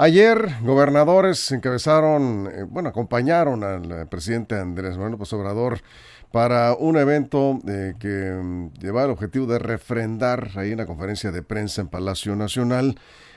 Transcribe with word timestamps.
Ayer, 0.00 0.54
gobernadores 0.62 1.50
encabezaron, 1.50 2.48
eh, 2.54 2.62
bueno, 2.62 2.90
acompañaron 2.90 3.64
al 3.64 3.90
eh, 3.90 4.06
presidente 4.06 4.54
Andrés 4.54 4.92
Manuel 4.92 5.10
López 5.10 5.32
Obrador 5.32 5.80
para 6.30 6.74
un 6.74 6.96
evento 6.96 7.58
eh, 7.66 7.94
que 7.98 8.30
mm, 8.40 8.74
lleva 8.74 9.02
el 9.02 9.10
objetivo 9.10 9.46
de 9.46 9.58
refrendar 9.58 10.50
ahí 10.54 10.70
en 10.70 10.78
la 10.78 10.86
conferencia 10.86 11.32
de 11.32 11.42
prensa 11.42 11.80
en 11.80 11.88
Palacio 11.88 12.36
Nacional 12.36 12.94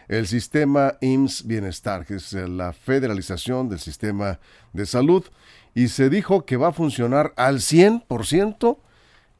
el 0.08 0.28
sistema 0.28 0.98
IMSS 1.02 1.48
Bienestar, 1.48 2.06
que 2.06 2.18
es 2.18 2.32
la 2.34 2.74
federalización 2.74 3.68
del 3.68 3.80
sistema 3.80 4.40
de 4.72 4.86
salud, 4.86 5.26
y 5.74 5.88
se 5.88 6.12
dijo 6.12 6.46
que 6.46 6.58
va 6.58 6.68
a 6.68 6.74
funcionar 6.74 7.34
al 7.38 7.58
100% 7.58 8.78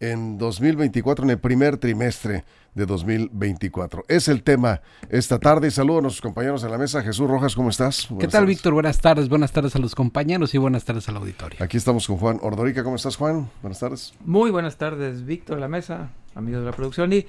en 0.02 0.38
2024, 0.40 1.24
en 1.24 1.32
el 1.32 1.40
primer 1.40 1.78
trimestre 1.78 2.44
de 2.74 2.86
2024. 2.86 4.04
Es 4.08 4.28
el 4.28 4.44
tema 4.44 4.82
esta 5.10 5.40
tarde. 5.40 5.70
Saludos 5.70 6.00
a 6.00 6.02
nuestros 6.02 6.22
compañeros 6.22 6.64
en 6.64 6.72
la 6.72 6.78
mesa. 6.78 7.04
Jesús 7.04 7.30
Rojas, 7.30 7.56
¿cómo 7.56 7.70
estás? 7.70 8.10
¿Qué 8.20 8.28
tal, 8.28 8.48
Víctor? 8.48 8.74
Buenas 8.74 9.00
tardes. 9.00 9.30
Buenas 9.30 9.52
tardes 9.52 9.76
a 9.76 9.80
los 9.80 9.94
compañeros 9.94 10.54
y 10.56 10.58
buenas 10.58 10.84
tardes 10.84 11.08
al 11.08 11.18
auditorio. 11.18 11.64
Aquí 11.64 11.78
estamos 11.78 12.08
con 12.08 12.18
Juan 12.18 12.40
Ordorica. 12.42 12.84
¿Cómo 12.84 12.96
estás, 12.96 13.16
Juan? 13.16 13.50
Buenas 13.62 13.80
tardes. 13.80 14.14
Muy 14.26 14.50
buenas 14.50 14.78
tardes, 14.78 15.24
Víctor, 15.24 15.58
en 15.58 15.62
la 15.62 15.68
mesa, 15.68 16.10
amigos 16.34 16.62
de 16.62 16.66
la 16.66 16.76
producción. 16.76 17.14
Y 17.14 17.28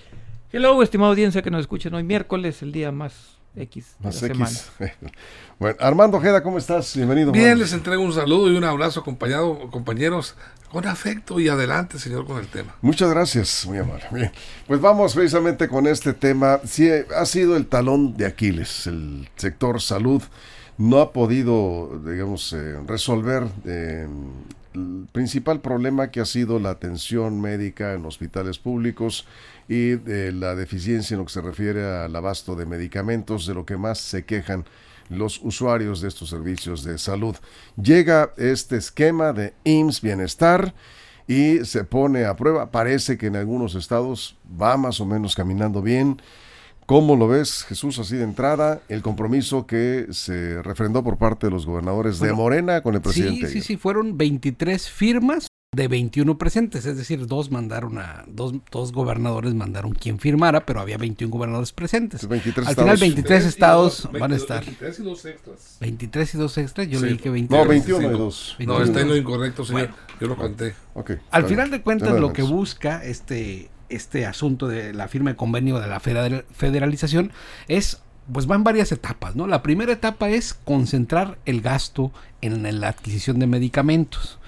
hello, 0.51 0.83
estimado 0.83 1.11
audiencia 1.11 1.43
que 1.43 1.51
nos 1.51 1.61
escuchen 1.61 1.93
hoy 1.93 2.05
miércoles, 2.05 2.63
el 2.63 2.73
día 2.73 2.91
más 2.91 3.42
X 3.55 3.97
de 3.99 4.07
Más 4.07 4.23
la 4.23 4.29
X. 4.29 4.71
semana. 4.79 4.93
bueno, 5.59 5.77
Armando 5.81 6.17
Ojeda, 6.17 6.43
¿cómo 6.43 6.59
estás? 6.59 6.97
Bienvenido. 6.97 7.33
Bien, 7.33 7.59
les 7.59 7.73
entrego 7.73 8.03
un 8.03 8.13
saludo 8.13 8.51
y 8.51 8.57
un 8.57 8.65
abrazo 8.65 9.01
acompañado, 9.01 9.71
compañeros, 9.71 10.37
con 10.71 10.87
afecto 10.87 11.39
y 11.39 11.49
adelante, 11.49 11.99
señor, 11.99 12.27
con 12.27 12.39
el 12.39 12.49
tema. 12.49 12.75
Muchas 12.81 13.11
gracias, 13.11 13.67
muy 13.67 13.79
amable. 13.79 14.05
Bien, 14.11 14.33
pues 14.67 14.81
vamos 14.81 15.15
precisamente 15.15 15.69
con 15.69 15.87
este 15.87 16.15
tema. 16.15 16.61
Sí, 16.65 16.89
ha 17.15 17.27
sido 17.27 17.57
el 17.57 17.67
talón 17.67 18.17
de 18.17 18.27
Aquiles. 18.27 18.87
El 18.87 19.29
sector 19.37 19.81
salud 19.83 20.23
no 20.79 21.01
ha 21.01 21.13
podido, 21.13 22.01
digamos, 22.05 22.55
eh, 22.55 22.81
resolver 22.87 23.45
eh, 23.67 24.09
el 24.75 25.07
principal 25.13 25.61
problema 25.61 26.11
que 26.11 26.21
ha 26.21 26.25
sido 26.25 26.59
la 26.59 26.71
atención 26.71 27.41
médica 27.41 27.93
en 27.93 28.07
hospitales 28.07 28.59
públicos 28.59 29.27
y 29.69 29.93
eh, 29.93 30.33
la 30.35 30.55
deficiencia 30.55 31.15
en 31.15 31.21
lo 31.21 31.27
que 31.27 31.33
se 31.33 31.41
refiere 31.41 31.85
al 31.85 32.15
abasto 32.15 32.55
de 32.55 32.67
medicamentos, 32.67 33.47
de 33.47 33.55
lo 33.55 33.65
que 33.65 33.77
más 33.77 33.99
se 33.99 34.25
quejan 34.25 34.65
los 35.09 35.41
usuarios 35.43 36.01
de 36.01 36.09
estos 36.09 36.31
servicios 36.31 36.85
de 36.85 36.99
salud. 36.99 37.37
Llega 37.81 38.33
este 38.37 38.77
esquema 38.77 39.33
de 39.33 39.55
IMSS 39.65 40.01
Bienestar 40.01 40.75
y 41.27 41.65
se 41.65 41.85
pone 41.85 42.25
a 42.25 42.37
prueba. 42.37 42.71
Parece 42.71 43.19
que 43.19 43.27
en 43.27 43.37
algunos 43.37 43.75
estados 43.75 44.37
va 44.61 44.77
más 44.77 45.01
o 45.01 45.07
menos 45.07 45.35
caminando 45.35 45.83
bien. 45.83 46.21
¿Cómo 46.87 47.17
lo 47.17 47.29
ves, 47.29 47.65
Jesús, 47.65 47.99
así 47.99 48.17
de 48.17 48.25
entrada? 48.25 48.83
El 48.89 49.03
compromiso 49.03 49.67
que 49.67 50.09
se 50.11 50.61
refrendó 50.63 51.05
por 51.05 51.17
parte 51.17 51.47
de 51.47 51.53
los 51.53 51.65
gobernadores 51.65 52.19
de 52.19 52.33
Morena 52.33 52.83
con 52.83 52.95
el 52.95 53.01
presidente. 53.01 53.47
Sí, 53.47 53.61
sí, 53.61 53.61
sí, 53.61 53.77
fueron 53.77 54.19
23 54.19 54.91
firmas 54.91 55.52
de 55.75 55.89
21 55.89 56.37
presentes, 56.37 56.85
es 56.85 56.99
decir, 56.99 57.27
dos 57.27 57.51
mandaron 57.51 57.97
a, 57.97 58.25
dos, 58.27 58.53
dos 58.71 58.93
gobernadores 58.93 59.55
mandaron 59.55 59.93
quien 59.93 60.19
firmara, 60.19 60.67
pero 60.67 60.81
había 60.81 60.99
21 60.99 61.33
gobernadores 61.33 61.73
presentes. 61.73 62.29
23 62.29 62.69
Al 62.69 62.75
final 62.75 62.89
estados. 62.95 63.01
23 63.01 63.45
estados 63.47 64.09
van 64.21 64.33
a 64.33 64.37
estar. 64.37 64.61
23 64.63 64.99
y 64.99 65.03
dos 65.03 65.25
extras. 65.25 65.77
23 65.81 66.35
y 66.35 66.39
dos 66.39 66.59
extras, 66.59 66.89
yo 66.89 67.01
Sí. 67.01 67.07
leí 67.07 67.17
que 67.17 67.31
23. 67.31 67.65
No, 67.65 67.71
21 67.71 68.03
y 68.03 68.13
Sí, 68.13 68.19
2. 68.19 68.57
No, 68.67 68.83
está 68.83 69.01
en 69.01 69.09
lo 69.09 69.17
incorrecto, 69.17 69.65
señor. 69.65 69.89
Yo 70.21 70.27
lo 70.27 70.37
conté. 70.37 70.75
Ok. 70.93 71.13
Al 71.31 71.45
final 71.47 71.69
bien. 71.71 71.79
de 71.79 71.83
cuentas, 71.83 72.21
lo 72.21 72.35
que 72.35 72.43
busca 72.43 73.03
este, 73.03 73.71
este 73.89 74.27
asunto 74.27 74.69
de 74.69 74.93
la 74.93 75.09
firma 75.09 75.31
de 75.31 75.37
convenio 75.37 75.79
de 75.81 75.87
la 75.87 76.01
federal- 76.01 76.45
federalización 76.53 77.33
es, 77.69 78.03
pues 78.31 78.47
va 78.47 78.57
en 78.57 78.65
varias 78.65 78.93
etapas, 78.93 79.37
¿no? 79.37 79.47
La 79.47 79.63
primera 79.63 79.91
etapa 79.95 80.29
es 80.29 80.53
concentrar 80.53 81.39
el 81.47 81.63
gasto 81.63 82.13
en 82.43 82.79
la 82.79 82.89
adquisición 82.89 83.39
de 83.39 83.47
medicamentos. 83.47 84.39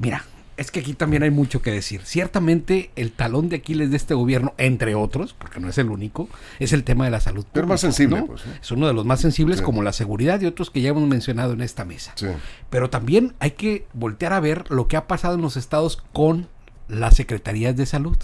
Mira, 0.00 0.24
es 0.58 0.70
que 0.70 0.80
aquí 0.80 0.92
también 0.92 1.22
hay 1.22 1.30
mucho 1.30 1.62
que 1.62 1.70
decir. 1.70 2.02
Ciertamente 2.04 2.90
el 2.96 3.12
talón 3.12 3.48
de 3.48 3.56
Aquiles 3.56 3.90
de 3.90 3.96
este 3.96 4.12
gobierno, 4.14 4.52
entre 4.58 4.94
otros, 4.94 5.32
porque 5.32 5.60
no 5.60 5.68
es 5.70 5.78
el 5.78 5.88
único, 5.90 6.28
es 6.58 6.72
el 6.72 6.84
tema 6.84 7.04
de 7.06 7.10
la 7.10 7.20
salud. 7.20 7.46
Pero 7.52 7.66
más 7.66 7.80
pública, 7.80 7.94
sensible, 7.96 8.20
¿no? 8.20 8.26
pues. 8.26 8.42
Es 8.60 8.70
uno 8.70 8.86
de 8.86 8.92
los 8.92 9.06
más 9.06 9.20
sensibles 9.20 9.58
Sí. 9.58 9.64
como 9.64 9.82
la 9.82 9.92
seguridad 9.92 10.40
y 10.40 10.46
otros 10.46 10.70
que 10.70 10.80
ya 10.82 10.90
hemos 10.90 11.08
mencionado 11.08 11.52
en 11.54 11.62
esta 11.62 11.84
mesa. 11.84 12.12
Sí. 12.16 12.26
Pero 12.68 12.90
también 12.90 13.34
hay 13.38 13.52
que 13.52 13.86
voltear 13.94 14.32
a 14.34 14.40
ver 14.40 14.70
lo 14.70 14.88
que 14.88 14.96
ha 14.96 15.06
pasado 15.06 15.36
en 15.36 15.40
los 15.42 15.56
estados 15.56 16.02
con 16.12 16.48
las 16.88 17.14
secretarías 17.16 17.76
de 17.76 17.86
salud. 17.86 18.16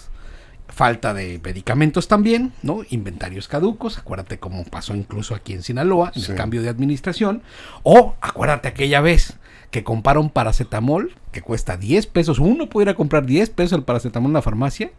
Falta 0.66 1.14
de 1.14 1.40
medicamentos 1.44 2.08
también, 2.08 2.52
¿no? 2.62 2.80
Inventarios 2.90 3.46
caducos, 3.48 3.98
acuérdate 3.98 4.38
cómo 4.38 4.64
pasó 4.64 4.96
incluso 4.96 5.34
aquí 5.34 5.52
en 5.52 5.62
Sinaloa, 5.62 6.10
en 6.16 6.22
Sí. 6.22 6.32
el 6.32 6.36
cambio 6.38 6.62
de 6.62 6.68
administración. 6.70 7.42
O 7.84 8.16
acuérdate 8.20 8.68
aquella 8.68 9.00
vez 9.00 9.34
que 9.74 9.82
compraron 9.82 10.30
paracetamol, 10.30 11.16
que 11.32 11.42
cuesta 11.42 11.76
10 11.76 12.06
pesos. 12.06 12.38
Uno 12.38 12.68
pudiera 12.68 12.94
comprar 12.94 13.26
10 13.26 13.50
pesos 13.50 13.76
el 13.76 13.82
paracetamol 13.82 14.28
en 14.28 14.34
la 14.34 14.40
farmacia 14.40 14.92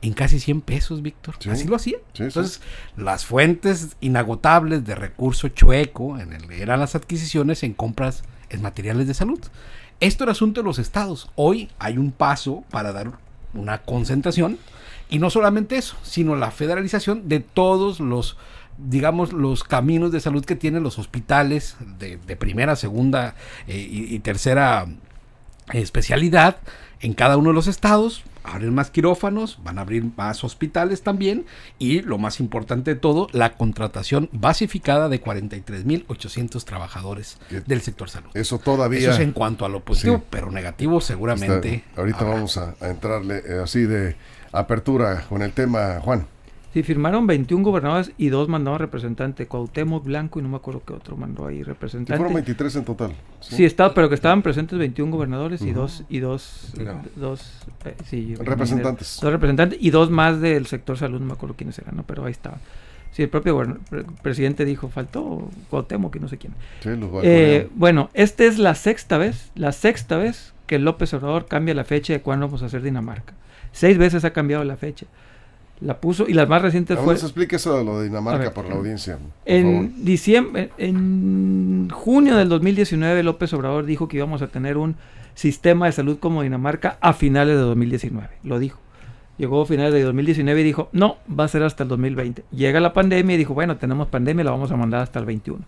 en 0.00 0.14
casi 0.14 0.40
100 0.40 0.62
pesos, 0.62 1.02
Víctor. 1.02 1.34
Sí. 1.38 1.50
Así 1.50 1.68
lo. 1.68 1.78
Sí, 1.78 1.96
sí. 2.14 2.22
Entonces, 2.22 2.62
las 2.96 3.26
fuentes 3.26 3.94
inagotables 4.00 4.86
de 4.86 4.94
recurso 4.94 5.48
chueco 5.48 6.18
en 6.18 6.32
el, 6.32 6.50
eran 6.50 6.80
las 6.80 6.94
adquisiciones 6.94 7.62
en 7.62 7.74
compras 7.74 8.22
en 8.48 8.62
materiales 8.62 9.06
de 9.06 9.12
salud. 9.12 9.38
Esto 10.00 10.24
era 10.24 10.32
asunto 10.32 10.62
de 10.62 10.64
los 10.64 10.78
estados. 10.78 11.30
Hoy 11.34 11.68
hay 11.78 11.98
un 11.98 12.10
paso 12.10 12.64
para 12.70 12.92
dar 12.92 13.12
una 13.52 13.82
concentración 13.82 14.58
y 15.10 15.18
no 15.18 15.28
solamente 15.28 15.76
eso, 15.76 15.98
sino 16.02 16.36
la 16.36 16.50
federalización 16.52 17.28
de 17.28 17.40
todos 17.40 18.00
los 18.00 18.38
digamos 18.78 19.32
los 19.32 19.64
caminos 19.64 20.12
de 20.12 20.20
salud 20.20 20.44
que 20.44 20.56
tienen 20.56 20.82
los 20.82 20.98
hospitales 20.98 21.76
de, 21.98 22.16
de 22.16 22.36
primera, 22.36 22.76
segunda 22.76 23.34
eh, 23.66 23.76
y, 23.78 24.14
y 24.14 24.18
tercera 24.20 24.86
especialidad 25.72 26.56
en 27.00 27.14
cada 27.14 27.36
uno 27.36 27.50
de 27.50 27.54
los 27.54 27.66
estados. 27.66 28.24
Abren 28.44 28.74
más 28.74 28.90
quirófanos, 28.90 29.60
van 29.62 29.78
a 29.78 29.82
abrir 29.82 30.04
más 30.16 30.42
hospitales 30.42 31.02
también 31.04 31.46
y 31.78 32.00
lo 32.02 32.18
más 32.18 32.40
importante 32.40 32.94
de 32.94 33.00
todo, 33.00 33.28
la 33.30 33.52
contratación 33.54 34.28
basificada 34.32 35.08
de 35.08 35.22
43.800 35.22 36.64
trabajadores 36.64 37.38
del 37.66 37.82
sector 37.82 38.10
salud. 38.10 38.30
Eso 38.34 38.58
todavía. 38.58 38.98
Eso 38.98 39.10
es 39.12 39.20
en 39.20 39.30
cuanto 39.30 39.64
a 39.64 39.68
lo 39.68 39.84
positivo, 39.84 40.16
Sí. 40.16 40.22
pero 40.30 40.50
negativo 40.50 41.00
seguramente. 41.00 41.74
está- 41.76 42.00
ahorita 42.00 42.18
habrá. 42.18 42.34
vamos 42.34 42.56
a, 42.56 42.74
a 42.80 42.88
entrarle 42.88 43.42
eh, 43.46 43.60
así 43.62 43.82
de 43.82 44.16
apertura 44.50 45.24
con 45.28 45.42
el 45.42 45.52
tema, 45.52 46.00
Juan. 46.00 46.26
Sí, 46.72 46.82
firmaron 46.82 47.26
21 47.26 47.62
gobernadores 47.64 48.12
y 48.16 48.28
dos 48.28 48.48
mandaron 48.48 48.78
representante. 48.78 49.46
Cuauhtémoc 49.46 50.04
Blanco 50.04 50.40
y 50.40 50.42
no 50.42 50.48
me 50.48 50.56
acuerdo 50.56 50.82
qué 50.86 50.94
otro 50.94 51.18
mandó 51.18 51.46
ahí 51.46 51.58
Y 51.58 51.62
representante. 51.64 52.16
fueron 52.16 52.32
23 52.34 52.76
en 52.76 52.84
total. 52.86 53.12
Sí, 53.40 53.64
está, 53.66 53.92
pero 53.92 54.08
que 54.08 54.14
estaban 54.14 54.40
presentes 54.40 54.78
21 54.78 55.12
gobernadores 55.12 55.60
y 55.60 55.72
dos, 55.72 56.04
y 56.08 56.20
dos, 56.20 56.72
No. 56.78 57.02
dos, 57.16 57.52
eh, 57.84 57.94
sí, 58.06 58.34
Representantes. 58.36 59.18
Dos 59.20 59.30
representantes 59.32 59.78
y 59.82 59.90
dos 59.90 60.10
más 60.10 60.40
del 60.40 60.66
sector 60.66 60.96
salud, 60.96 61.20
no 61.20 61.26
me 61.26 61.32
acuerdo 61.34 61.56
quiénes 61.56 61.78
eran, 61.78 61.94
¿no? 61.96 62.04
pero 62.04 62.24
ahí 62.24 62.32
estaban. 62.32 62.58
Sí, 63.10 63.22
el 63.22 63.28
propio 63.28 63.58
pre- 63.90 64.04
presidente 64.22 64.64
dijo, 64.64 64.88
faltó 64.88 65.50
Cuauhtémoc 65.68 66.16
y 66.16 66.20
no 66.20 66.28
sé 66.28 66.38
quién. 66.38 66.54
Sí, 66.82 66.88
los 66.96 67.10
Eh, 67.22 67.68
bueno, 67.74 68.08
esta 68.14 68.44
es 68.44 68.58
la 68.58 68.74
sexta 68.74 69.18
vez, 69.18 69.50
la 69.54 69.72
sexta 69.72 70.16
vez 70.16 70.54
que 70.66 70.78
López 70.78 71.12
Obrador 71.12 71.44
cambia 71.44 71.74
la 71.74 71.84
fecha 71.84 72.14
de 72.14 72.22
cuándo 72.22 72.46
vamos 72.46 72.62
a 72.62 72.66
hacer 72.66 72.80
Dinamarca. 72.80 73.34
Seis 73.72 73.98
veces 73.98 74.24
ha 74.24 74.32
cambiado 74.32 74.64
la 74.64 74.76
fecha. 74.78 75.04
La 75.82 76.00
puso 76.00 76.26
y 76.28 76.32
las 76.32 76.48
más 76.48 76.62
recientes 76.62 76.98
fue 76.98 77.14
nos 77.14 77.24
explique 77.24 77.56
eso 77.56 77.76
de 77.76 77.84
lo 77.84 77.98
de 77.98 78.08
Dinamarca 78.08 78.44
ver. 78.44 78.52
por 78.52 78.68
la 78.68 78.74
audiencia. 78.74 79.14
por 79.14 79.22
favor. 79.22 79.42
en 79.44 80.04
diciembre, 80.04 80.70
en 80.78 81.90
junio 81.90 82.36
del 82.36 82.48
2019 82.48 83.22
López 83.22 83.52
Obrador 83.52 83.84
dijo 83.84 84.06
que 84.08 84.18
íbamos 84.18 84.42
a 84.42 84.48
tener 84.48 84.76
un 84.76 84.96
sistema 85.34 85.86
de 85.86 85.92
salud 85.92 86.18
como 86.18 86.42
Dinamarca 86.42 86.98
a 87.00 87.12
finales 87.12 87.56
de 87.56 87.62
2019. 87.62 88.28
Lo 88.44 88.58
dijo. 88.58 88.78
Llegó 89.38 89.62
a 89.62 89.66
finales 89.66 89.92
de 89.94 90.02
2019 90.02 90.60
y 90.60 90.64
dijo, 90.64 90.88
no, 90.92 91.16
va 91.28 91.44
a 91.44 91.48
ser 91.48 91.62
hasta 91.62 91.82
el 91.82 91.88
2020. 91.88 92.44
Llega 92.52 92.80
la 92.80 92.92
pandemia 92.92 93.34
y 93.34 93.38
dijo, 93.38 93.54
bueno, 93.54 93.76
tenemos 93.76 94.08
pandemia, 94.08 94.44
la 94.44 94.50
vamos 94.50 94.70
a 94.70 94.76
mandar 94.76 95.00
hasta 95.00 95.18
el 95.18 95.24
21. 95.24 95.64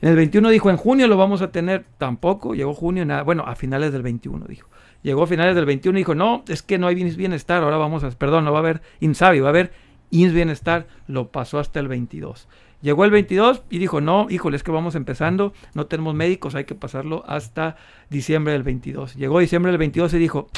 En 0.00 0.10
el 0.10 0.16
21 0.16 0.50
dijo, 0.50 0.70
en 0.70 0.76
junio 0.76 1.08
lo 1.08 1.16
vamos 1.16 1.42
a 1.42 1.50
tener, 1.50 1.84
tampoco, 1.98 2.54
llegó 2.54 2.74
junio, 2.74 3.04
nada, 3.06 3.22
bueno, 3.22 3.44
a 3.46 3.54
finales 3.54 3.92
del 3.92 4.02
21 4.02 4.46
dijo. 4.46 4.68
Llegó 5.02 5.22
a 5.22 5.26
finales 5.26 5.54
del 5.54 5.66
21 5.66 5.98
y 5.98 6.00
dijo, 6.00 6.14
no, 6.14 6.44
es 6.48 6.62
que 6.62 6.78
no 6.78 6.86
hay 6.86 6.94
bienestar, 6.94 7.62
ahora 7.62 7.76
vamos 7.76 8.04
a, 8.04 8.10
perdón, 8.10 8.44
no 8.44 8.52
va 8.52 8.58
a 8.58 8.60
haber 8.60 8.82
INSABI, 9.00 9.40
va 9.40 9.48
a 9.48 9.50
haber 9.50 9.72
INS 10.14 10.32
Bienestar, 10.32 10.86
lo 11.08 11.30
pasó 11.30 11.58
hasta 11.58 11.80
el 11.80 11.88
22. 11.88 12.48
Llegó 12.82 13.04
el 13.04 13.10
22 13.10 13.62
y 13.70 13.78
dijo, 13.78 14.00
no, 14.00 14.26
híjole, 14.30 14.56
es 14.56 14.62
que 14.62 14.70
vamos 14.70 14.94
empezando, 14.94 15.52
no 15.74 15.86
tenemos 15.86 16.14
médicos, 16.14 16.54
hay 16.54 16.64
que 16.64 16.74
pasarlo 16.74 17.24
hasta 17.26 17.76
diciembre 18.10 18.52
del 18.52 18.62
22. 18.62 19.16
Llegó 19.16 19.40
diciembre 19.40 19.72
del 19.72 19.78
22 19.78 20.14
y 20.14 20.18
dijo, 20.18 20.48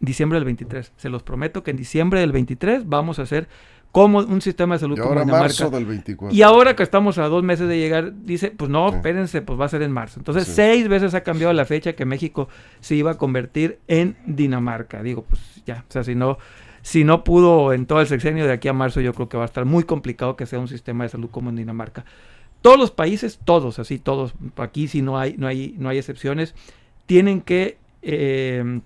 diciembre 0.00 0.36
del 0.36 0.44
23, 0.44 0.92
se 0.96 1.08
los 1.08 1.22
prometo 1.22 1.62
que 1.62 1.70
en 1.70 1.76
diciembre 1.76 2.20
del 2.20 2.32
23 2.32 2.88
vamos 2.88 3.18
a 3.18 3.22
hacer 3.22 3.48
como 3.92 4.18
un 4.20 4.40
sistema 4.40 4.74
de 4.74 4.78
salud 4.80 4.96
Y 4.96 5.00
como 5.00 5.10
ahora 5.10 5.20
Dinamarca. 5.22 5.44
marzo 5.44 5.70
del 5.70 5.84
24. 5.86 6.34
Y 6.34 6.42
ahora 6.42 6.74
que 6.74 6.82
estamos 6.82 7.18
a 7.18 7.28
dos 7.28 7.42
meses 7.44 7.68
de 7.68 7.78
llegar, 7.78 8.12
dice, 8.24 8.50
pues 8.50 8.70
no, 8.70 8.88
Sí. 8.90 8.96
espérense, 8.96 9.42
pues 9.42 9.60
va 9.60 9.66
a 9.66 9.68
ser 9.68 9.82
en 9.82 9.92
marzo. 9.92 10.18
Entonces, 10.18 10.44
Sí. 10.46 10.52
seis 10.54 10.88
veces 10.88 11.12
ha 11.14 11.22
cambiado 11.22 11.52
la 11.52 11.64
fecha 11.66 11.92
que 11.92 12.04
México 12.06 12.48
se 12.80 12.94
iba 12.94 13.10
a 13.12 13.18
convertir 13.18 13.78
en 13.88 14.16
Dinamarca. 14.26 15.02
Digo, 15.02 15.24
pues 15.28 15.40
ya, 15.66 15.84
o 15.88 15.92
sea, 15.92 16.02
si 16.04 16.14
no, 16.14 16.38
si 16.80 17.04
no 17.04 17.22
pudo 17.22 17.72
en 17.74 17.84
todo 17.86 18.00
el 18.00 18.06
sexenio 18.06 18.46
de 18.46 18.52
aquí 18.52 18.66
a 18.68 18.72
marzo, 18.72 19.00
yo 19.02 19.12
creo 19.12 19.28
que 19.28 19.36
va 19.36 19.44
a 19.44 19.46
estar 19.46 19.66
muy 19.66 19.84
complicado 19.84 20.36
que 20.36 20.46
sea 20.46 20.58
un 20.58 20.68
sistema 20.68 21.04
de 21.04 21.10
salud 21.10 21.28
como 21.30 21.50
en 21.50 21.56
Dinamarca. 21.56 22.04
Todos 22.62 22.78
los 22.78 22.90
países, 22.92 23.40
todos, 23.44 23.78
así, 23.78 23.98
todos, 23.98 24.34
aquí 24.56 24.88
sí 24.88 25.02
no 25.02 25.18
hay, 25.18 25.34
no 25.36 25.46
hay, 25.48 25.74
no 25.78 25.88
hay 25.90 25.98
excepciones, 25.98 26.54
tienen 27.06 27.40
que, 27.42 27.76
eh, 28.00 28.80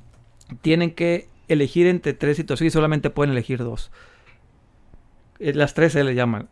tienen 0.63 0.91
que 0.91 1.29
elegir 1.49 1.87
entre 1.87 2.13
tres 2.13 2.37
situaciones 2.37 2.73
y 2.73 2.75
solamente 2.75 3.09
pueden 3.11 3.31
elegir 3.33 3.59
dos. 3.61 3.93
Eh, 5.39 5.53
Las 5.55 5.75
tres 5.75 5.93
se 5.93 6.05
le 6.05 6.15
llaman. 6.15 6.49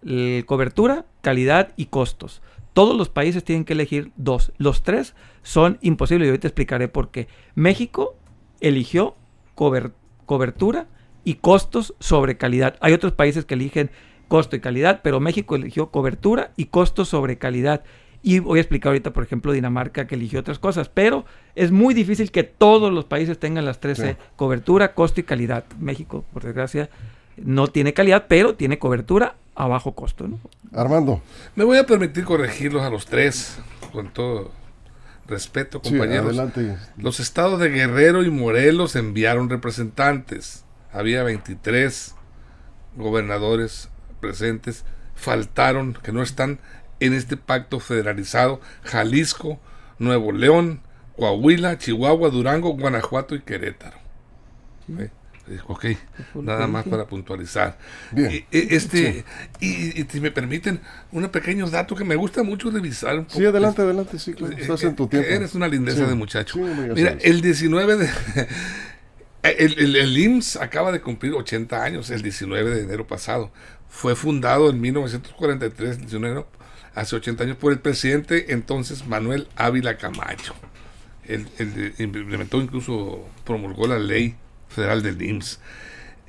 cobertura, 0.47 1.05
calidad 1.21 1.73
y 1.77 1.87
costos. 1.87 2.43
Todos 2.73 2.97
los 2.97 3.09
países 3.09 3.45
tienen 3.45 3.65
que 3.65 3.73
elegir 3.75 4.11
dos. 4.17 4.53
Los 4.59 4.83
tres 4.83 5.15
son 5.43 5.79
imposibles 5.81 6.27
y 6.27 6.31
ahorita 6.31 6.49
explicaré 6.49 6.89
por 6.89 7.11
qué. 7.11 7.29
México 7.55 8.17
eligió 8.61 9.15
cober- 9.57 9.93
cobertura 10.27 10.87
y 11.23 11.35
costos 11.35 11.95
sobre 12.01 12.37
calidad. 12.37 12.77
Hay 12.81 12.93
otros 12.93 13.13
países 13.13 13.45
que 13.45 13.55
eligen 13.55 13.91
costo 14.29 14.57
y 14.57 14.61
calidad, 14.61 15.01
pero 15.05 15.21
México 15.21 15.55
eligió 15.55 15.91
cobertura 15.91 16.53
y 16.57 16.67
costos 16.67 17.09
sobre 17.09 17.39
calidad. 17.39 17.85
Y 18.23 18.39
voy 18.39 18.59
a 18.59 18.63
explicar 18.63 18.89
ahorita, 18.91 19.13
por 19.13 19.23
ejemplo, 19.23 19.53
Dinamarca 19.53 20.07
que 20.07 20.15
eligió 20.15 20.41
otras 20.41 20.59
cosas, 20.59 20.89
pero 20.89 21.27
es 21.55 21.71
muy 21.73 21.93
difícil 21.95 22.31
que 22.31 22.43
todos 22.43 22.91
los 22.93 23.05
países 23.05 23.39
tengan 23.39 23.67
las 23.67 23.81
tres 23.81 23.99
Sí. 23.99 24.05
C, 24.05 24.17
cobertura, 24.35 24.95
costo 24.95 25.21
y 25.21 25.25
calidad. 25.25 25.65
México, 25.79 26.25
por 26.33 26.43
desgracia, 26.43 26.89
no 27.37 27.69
tiene 27.69 27.95
calidad, 27.95 28.27
pero 28.29 28.55
tiene 28.55 28.79
cobertura 28.79 29.37
a 29.55 29.67
bajo 29.67 29.95
costo. 29.95 30.27
¿no? 30.29 30.39
Armando, 30.73 31.23
Me 31.55 31.65
voy 31.65 31.79
a 31.79 31.87
permitir 31.87 32.25
corregirlos 32.25 32.83
a 32.83 32.91
los 32.91 33.07
tres, 33.07 33.59
con 33.93 34.13
todo 34.13 34.51
respeto, 35.27 35.81
sí, 35.83 35.91
compañeros. 35.91 36.27
adelante. 36.27 36.77
Los 36.97 37.21
estados 37.21 37.61
de 37.61 37.71
Guerrero 37.71 38.23
y 38.25 38.31
Morelos 38.31 38.97
enviaron 38.97 39.49
representantes. 39.49 40.65
Había 40.93 41.23
23 41.23 42.15
gobernadores 42.97 43.89
presentes. 44.21 44.85
Faltaron, 45.15 45.95
que 46.03 46.13
no 46.13 46.23
están 46.23 46.59
en 47.01 47.13
este 47.15 47.37
pacto 47.37 47.81
federalizado, 47.81 48.61
Jalisco, 48.83 49.61
Nuevo 49.99 50.33
León, 50.33 50.81
Coahuila, 51.17 51.79
Chihuahua, 51.79 52.31
Durango, 52.31 52.71
Guanajuato 52.77 53.35
y 53.35 53.41
Querétaro. 53.43 53.97
Ok, 54.93 55.11
Ok, 55.67 55.85
nada 56.35 56.67
más 56.67 56.85
para 56.87 57.07
puntualizar. 57.07 57.77
Bien. 58.13 58.31
Y- 58.33 58.37
y- 58.59 58.75
Este, 58.75 59.25
y, 59.61 60.01
y 60.01 60.07
si 60.11 60.21
me 60.21 60.31
permiten, 60.31 60.81
un 61.13 61.29
pequeño 61.29 61.69
dato 61.69 61.95
que 61.95 62.05
me 62.05 62.17
gusta 62.17 62.43
mucho 62.43 62.71
revisar. 62.71 63.19
un 63.19 63.27
Sí, 63.29 63.37
poco. 63.39 63.49
adelante, 63.51 63.83
adelante, 63.83 64.19
sí, 64.19 64.33
claro. 64.33 64.55
Eh, 64.57 64.61
Estás 64.63 64.83
eh, 64.83 64.87
en 64.87 64.97
tu 64.97 65.07
tiempo. 65.07 65.29
Eres 65.29 65.55
una 65.55 65.69
lindeza 65.69 65.99
Sí. 66.05 66.05
de 66.09 66.15
muchacho. 66.15 66.55
Sí, 66.55 66.91
Mira, 66.95 67.17
el 67.21 67.41
19 67.43 67.97
de... 67.97 68.09
El, 69.43 69.79
el, 69.79 69.97
el 69.97 70.17
IMSS 70.19 70.57
acaba 70.57 70.91
de 70.91 71.03
cumplir 71.03 71.35
80 71.35 71.83
años, 71.85 72.09
el 72.09 72.23
19 72.23 72.71
de 72.71 72.83
enero 72.85 73.07
pasado. 73.07 73.53
Fue 73.91 74.17
fundado 74.17 74.71
en 74.71 74.81
1943, 74.81 75.99
19 75.99 76.27
de 76.27 76.33
enero, 76.41 76.49
hace 76.95 77.17
80 77.17 77.45
años, 77.45 77.57
por 77.59 77.71
el 77.73 77.79
presidente 77.79 78.55
entonces 78.55 79.07
Manuel 79.07 79.47
Ávila 79.57 79.99
Camacho. 79.99 80.55
Él, 81.29 81.47
él 81.59 81.93
implementó, 81.99 82.59
incluso 82.63 83.29
promulgó 83.45 83.87
la 83.87 83.99
ley 83.99 84.35
federal 84.75 85.03
del 85.03 85.23
IMSS. 85.23 85.61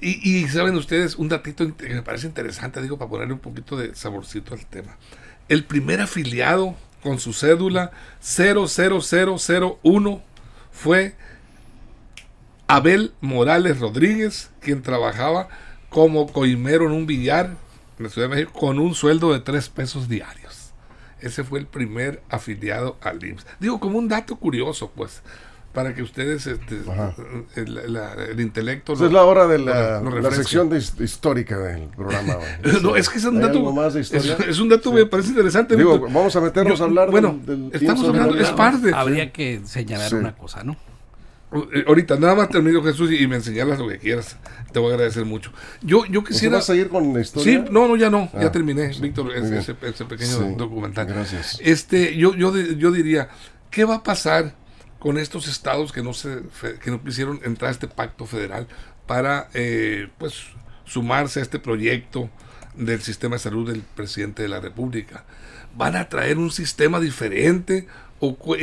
Y, 0.02 0.48
saben 0.50 0.76
ustedes, 0.76 1.16
un 1.16 1.30
datito 1.30 1.76
que 1.76 1.90
me 1.90 2.04
parece 2.04 2.28
interesante, 2.28 2.82
digo, 2.82 2.98
para 2.98 3.10
ponerle 3.10 3.34
un 3.34 3.40
poquito 3.40 3.78
de 3.78 3.96
saborcito 3.96 4.54
al 4.54 4.66
tema. 4.66 4.98
El 5.48 5.64
primer 5.64 6.02
afiliado 6.02 6.76
con 7.02 7.20
su 7.20 7.34
cédula 7.34 7.92
00001 8.22 10.22
fue 10.72 11.16
Abel 12.68 13.14
Morales 13.22 13.80
Rodríguez, 13.80 14.52
quien 14.60 14.82
trabajaba 14.82 15.48
como 15.90 16.32
coimero 16.32 16.86
en 16.86 16.92
un 16.92 17.06
billar 17.06 17.56
en 17.98 18.04
la 18.04 18.10
Ciudad 18.10 18.28
de 18.28 18.36
México 18.36 18.52
con 18.54 18.80
un 18.80 18.96
sueldo 18.96 19.32
de 19.32 19.40
tres 19.40 19.70
pesos 19.70 20.10
diarios. 20.10 20.74
Ese 21.20 21.44
fue 21.44 21.60
el 21.60 21.68
primer 21.68 22.22
afiliado 22.30 22.98
al 23.02 23.24
IMSS. 23.24 23.46
Digo, 23.60 23.80
como 23.80 23.98
un 23.98 24.08
dato 24.08 24.36
curioso, 24.36 24.92
pues, 24.96 25.22
para 25.76 25.94
que 25.94 26.02
ustedes, 26.02 26.48
este, 26.48 26.80
el, 27.56 27.94
la- 27.94 28.14
el 28.14 28.40
intelecto... 28.40 28.94
Esa 28.94 29.04
lo- 29.04 29.08
es 29.10 29.14
la 29.14 29.24
hora 29.26 29.46
de 29.46 29.60
la, 29.60 30.00
lo- 30.02 30.10
lo 30.10 30.22
la 30.22 30.32
sección 30.32 30.70
de 30.70 30.78
histórica 30.80 31.58
del 31.60 31.90
programa. 31.90 32.38
No, 32.82 32.96
es 32.96 33.10
que 33.10 33.20
es 33.20 33.26
un 33.26 33.36
¿Hay 33.36 33.42
dato. 33.44 33.60
algo 33.60 33.74
más 33.74 33.94
de 33.94 34.02
es, 34.02 34.60
un 34.60 34.70
dato 34.70 34.90
Sí. 34.90 34.96
que 34.96 35.04
me 35.04 35.06
parece 35.06 35.30
interesante. 35.30 35.76
Digo, 35.76 36.00
vamos 36.00 36.36
a 36.36 36.42
meternos 36.42 36.80
Yo- 36.80 36.86
a 36.86 36.88
hablar 36.88 37.12
bueno, 37.12 37.40
del, 37.46 37.70
del 37.70 37.82
estamos 37.82 38.08
hablando, 38.08 38.36
es 38.40 38.50
parte. 38.52 38.92
Habría 38.96 39.32
que 39.32 39.62
señalar 39.66 40.10
Sí. 40.10 40.16
una 40.16 40.36
cosa, 40.36 40.64
¿no? 40.64 40.76
Eh, 41.74 41.86
Ahorita, 41.88 42.18
nada 42.18 42.36
más 42.36 42.50
termino 42.50 42.84
Jesús 42.84 43.12
y, 43.12 43.18
y 43.24 43.28
me 43.28 43.36
enseñalas 43.36 43.78
lo 43.80 43.88
que 43.88 43.98
quieras. 44.00 44.36
Te 44.74 44.80
voy 44.80 44.92
a 44.92 44.96
agradecer 44.96 45.24
mucho. 45.26 45.52
Yo, 45.82 46.04
yo 46.06 46.20
¿Usted 46.20 46.34
quisiera. 46.34 46.54
va 46.56 46.60
a 46.60 46.64
seguir 46.64 46.90
con 46.90 47.14
la 47.14 47.22
historia? 47.22 47.64
Sí, 47.64 47.70
no, 47.72 47.88
no, 47.88 47.96
ya 47.96 48.10
no, 48.10 48.30
Ah, 48.34 48.42
ya 48.44 48.52
terminé, 48.52 48.94
sí, 48.94 49.02
Víctor, 49.02 49.32
ese, 49.34 49.60
ese- 49.60 49.76
ese 49.84 50.06
pequeño 50.06 50.32
Sí, 50.32 50.56
documental. 50.58 51.06
gracias. 51.06 51.60
Este, 51.62 52.18
yo, 52.18 52.34
yo, 52.36 52.54
yo 52.58 52.92
diría, 52.92 53.30
¿qué 53.70 53.86
va 53.86 53.96
a 53.96 54.04
pasar 54.04 54.54
con 55.06 55.20
estos 55.20 55.48
estados 55.48 55.92
que 55.92 56.02
no 56.02 56.14
se, 56.14 56.40
que 56.84 56.90
no 56.90 57.04
quisieron 57.04 57.40
entrar 57.44 57.70
a 57.70 57.72
este 57.72 57.88
pacto 57.88 58.26
federal 58.26 58.68
para, 59.06 59.50
eh, 59.54 60.08
pues, 60.18 60.34
sumarse 60.84 61.40
a 61.40 61.44
este 61.44 61.60
proyecto 61.60 62.28
del 62.74 63.04
sistema 63.04 63.36
de 63.36 63.40
salud 63.40 63.70
del 63.72 63.82
presidente 63.84 64.42
de 64.42 64.50
la 64.50 64.60
República? 64.60 65.24
¿Van 65.78 65.96
a 65.96 66.10
traer 66.10 66.40
un 66.40 66.50
sistema 66.50 67.00
diferente 67.00 67.86
o 68.20 68.36
cu- 68.36 68.56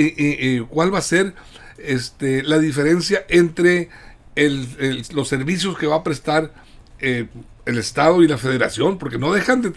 cuál 0.69 0.93
va 0.93 0.99
a 0.99 1.03
ser 1.03 1.33
este, 1.79 2.43
la 2.43 2.59
diferencia 2.59 3.25
entre 3.29 3.89
el- 4.35 5.05
los 5.15 5.29
servicios 5.29 5.79
que 5.79 5.87
va 5.87 5.95
a 5.99 6.03
prestar 6.03 6.53
eh, 6.99 7.29
el 7.67 7.79
Estado 7.79 8.21
y 8.25 8.27
la 8.27 8.37
Federación, 8.39 8.99
porque 8.99 9.19
no 9.19 9.33
dejan 9.33 9.63
de- 9.63 9.71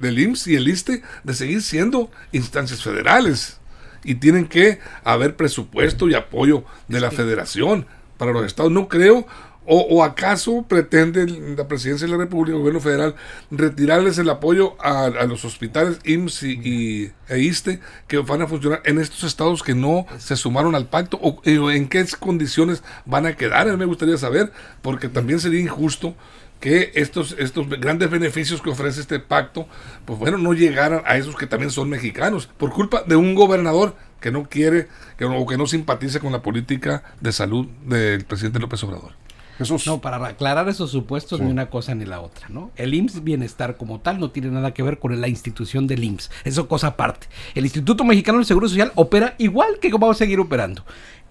del 0.00 0.18
IMSS 0.18 0.46
y 0.46 0.56
el 0.56 0.66
ISTE 0.68 1.02
de 1.24 1.34
seguir 1.34 1.60
siendo 1.60 2.10
instancias 2.32 2.82
federales 2.82 3.58
y 4.06 4.14
tienen 4.16 4.46
que 4.46 4.78
haber 5.04 5.36
presupuesto 5.36 6.08
y 6.08 6.14
apoyo 6.14 6.64
de 6.88 7.00
la 7.00 7.10
Federación 7.10 7.86
para 8.16 8.32
los 8.32 8.46
estados. 8.46 8.72
No 8.72 8.88
creo, 8.88 9.26
o, 9.66 9.80
o 9.80 10.04
acaso 10.04 10.64
pretende 10.68 11.26
la 11.26 11.66
Presidencia 11.66 12.06
de 12.06 12.12
la 12.12 12.18
República, 12.18 12.54
el 12.54 12.60
gobierno 12.60 12.80
federal, 12.80 13.16
retirarles 13.50 14.16
el 14.18 14.30
apoyo 14.30 14.76
a, 14.80 15.06
a 15.06 15.26
los 15.26 15.44
hospitales 15.44 15.98
IMSS 16.04 16.42
y, 16.44 17.12
e 17.28 17.38
ISTE 17.40 17.80
que 18.06 18.18
van 18.18 18.42
a 18.42 18.46
funcionar 18.46 18.80
en 18.84 19.00
estos 19.00 19.24
estados 19.24 19.64
que 19.64 19.74
no 19.74 20.06
se 20.18 20.36
sumaron 20.36 20.76
al 20.76 20.86
pacto, 20.86 21.18
o 21.18 21.42
en 21.44 21.88
qué 21.88 22.06
condiciones 22.18 22.84
van 23.04 23.26
a 23.26 23.34
quedar. 23.34 23.68
A 23.68 23.72
mí 23.72 23.76
me 23.76 23.86
gustaría 23.86 24.16
saber, 24.16 24.52
porque 24.82 25.08
también 25.08 25.40
sería 25.40 25.60
injusto 25.60 26.14
que 26.60 26.92
estos, 26.94 27.36
estos 27.38 27.68
grandes 27.68 28.10
beneficios 28.10 28.62
que 28.62 28.70
ofrece 28.70 29.00
este 29.00 29.20
pacto, 29.20 29.66
pues 30.04 30.18
bueno, 30.18 30.38
no 30.38 30.52
llegaran 30.54 31.02
a 31.04 31.16
esos 31.16 31.36
que 31.36 31.46
también 31.46 31.70
son 31.70 31.88
mexicanos, 31.88 32.46
por 32.46 32.70
culpa 32.72 33.02
de 33.06 33.16
un 33.16 33.34
gobernador 33.34 33.94
que 34.20 34.30
no 34.30 34.48
quiere 34.48 34.88
que, 35.18 35.24
o 35.24 35.46
que 35.46 35.56
no 35.58 35.66
simpatiza 35.66 36.20
con 36.20 36.32
la 36.32 36.42
política 36.42 37.02
de 37.20 37.32
salud 37.32 37.66
del 37.84 38.24
presidente 38.24 38.58
López 38.58 38.82
Obrador. 38.84 39.12
Jesús. 39.58 39.86
No, 39.86 40.02
para 40.02 40.16
aclarar 40.26 40.68
esos 40.68 40.90
supuestos, 40.90 41.38
Sí. 41.38 41.44
ni 41.44 41.50
una 41.50 41.70
cosa 41.70 41.94
ni 41.94 42.04
la 42.04 42.20
otra, 42.20 42.46
¿no? 42.50 42.72
El 42.76 42.92
IMSS 42.92 43.24
Bienestar 43.24 43.76
como 43.76 44.00
tal 44.00 44.20
no 44.20 44.30
tiene 44.30 44.48
nada 44.50 44.74
que 44.74 44.82
ver 44.82 44.98
con 44.98 45.18
la 45.18 45.28
institución 45.28 45.86
del 45.86 46.04
IMSS. 46.04 46.30
Eso 46.44 46.68
cosa 46.68 46.88
aparte. 46.88 47.28
El 47.54 47.64
Instituto 47.64 48.04
Mexicano 48.04 48.36
del 48.36 48.46
Seguro 48.46 48.68
Social 48.68 48.92
opera 48.96 49.34
igual 49.38 49.78
que 49.80 49.90
como 49.90 50.06
va 50.08 50.12
a 50.12 50.16
seguir 50.16 50.40
operando. 50.40 50.84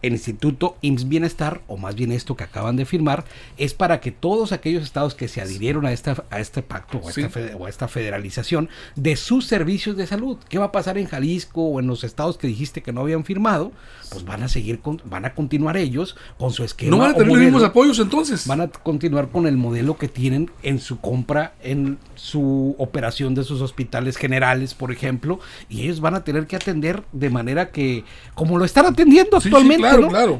El 0.08 0.14
Instituto 0.14 0.78
IMSS 0.82 1.08
Bienestar, 1.10 1.62
o 1.68 1.78
más 1.78 1.96
bien 1.96 2.12
esto 2.12 2.36
que 2.36 2.44
acaban 2.44 2.76
de 2.76 2.86
firmar, 2.86 3.26
es 3.58 3.74
para 3.74 4.00
que 4.00 4.12
todos 4.12 4.52
aquellos 4.52 4.84
estados 4.84 5.16
que 5.16 5.28
se 5.28 5.42
adhirieron 5.42 5.86
a, 5.86 5.92
esta, 5.92 6.24
a 6.30 6.40
este 6.40 6.62
pacto 6.62 7.00
o 7.00 7.10
a, 7.10 7.12
Sí. 7.12 7.22
esta, 7.22 7.40
o 7.58 7.66
a 7.66 7.70
esta 7.70 7.88
federalización 7.88 8.70
de 8.96 9.16
sus 9.16 9.46
servicios 9.48 9.98
de 9.98 10.08
salud. 10.08 10.38
¿Qué 10.50 10.58
va 10.60 10.66
a 10.66 10.72
pasar 10.72 10.98
en 10.98 11.08
Jalisco 11.08 11.62
o 11.64 11.80
en 11.80 11.88
los 11.88 12.04
estados 12.04 12.38
que 12.38 12.48
dijiste 12.48 12.82
que 12.82 12.92
no 12.94 13.02
habían 13.02 13.24
firmado? 13.24 13.72
Pues 14.12 14.24
van 14.26 14.44
a 14.44 14.48
seguir, 14.50 14.80
con- 14.80 15.02
van 15.06 15.26
a 15.26 15.34
continuar 15.34 15.78
ellos 15.78 16.16
con 16.38 16.52
su 16.52 16.64
esquema. 16.64 16.92
¿No 16.92 16.98
van 17.00 17.12
a 17.12 17.14
tener 17.16 17.28
los 17.30 17.38
mismos 17.40 17.64
apoyos 17.64 18.00
entonces? 18.00 18.46
van 18.48 18.62
a 18.62 18.68
continuar 18.68 19.30
con 19.30 19.48
el 19.48 19.58
modelo 19.58 19.98
que 19.98 20.08
tienen 20.08 20.52
en 20.64 20.80
su 20.80 21.00
compra, 21.00 21.54
en 21.64 21.98
su 22.16 22.76
operación 22.78 23.34
de 23.36 23.44
sus 23.44 23.62
hospitales 23.62 24.18
generales, 24.18 24.74
por 24.74 24.92
ejemplo, 24.92 25.40
y 25.70 25.82
ellos 25.84 26.00
van 26.00 26.16
a 26.16 26.24
tener 26.24 26.48
que 26.48 26.56
atender 26.56 27.04
de 27.12 27.30
manera 27.30 27.72
que, 27.72 28.04
como 28.36 28.58
lo 28.58 28.66
están 28.66 28.86
atendiendo 28.86 29.40
Sí, 29.42 29.44
sí, 29.44 29.56
actualmente, 29.56 29.88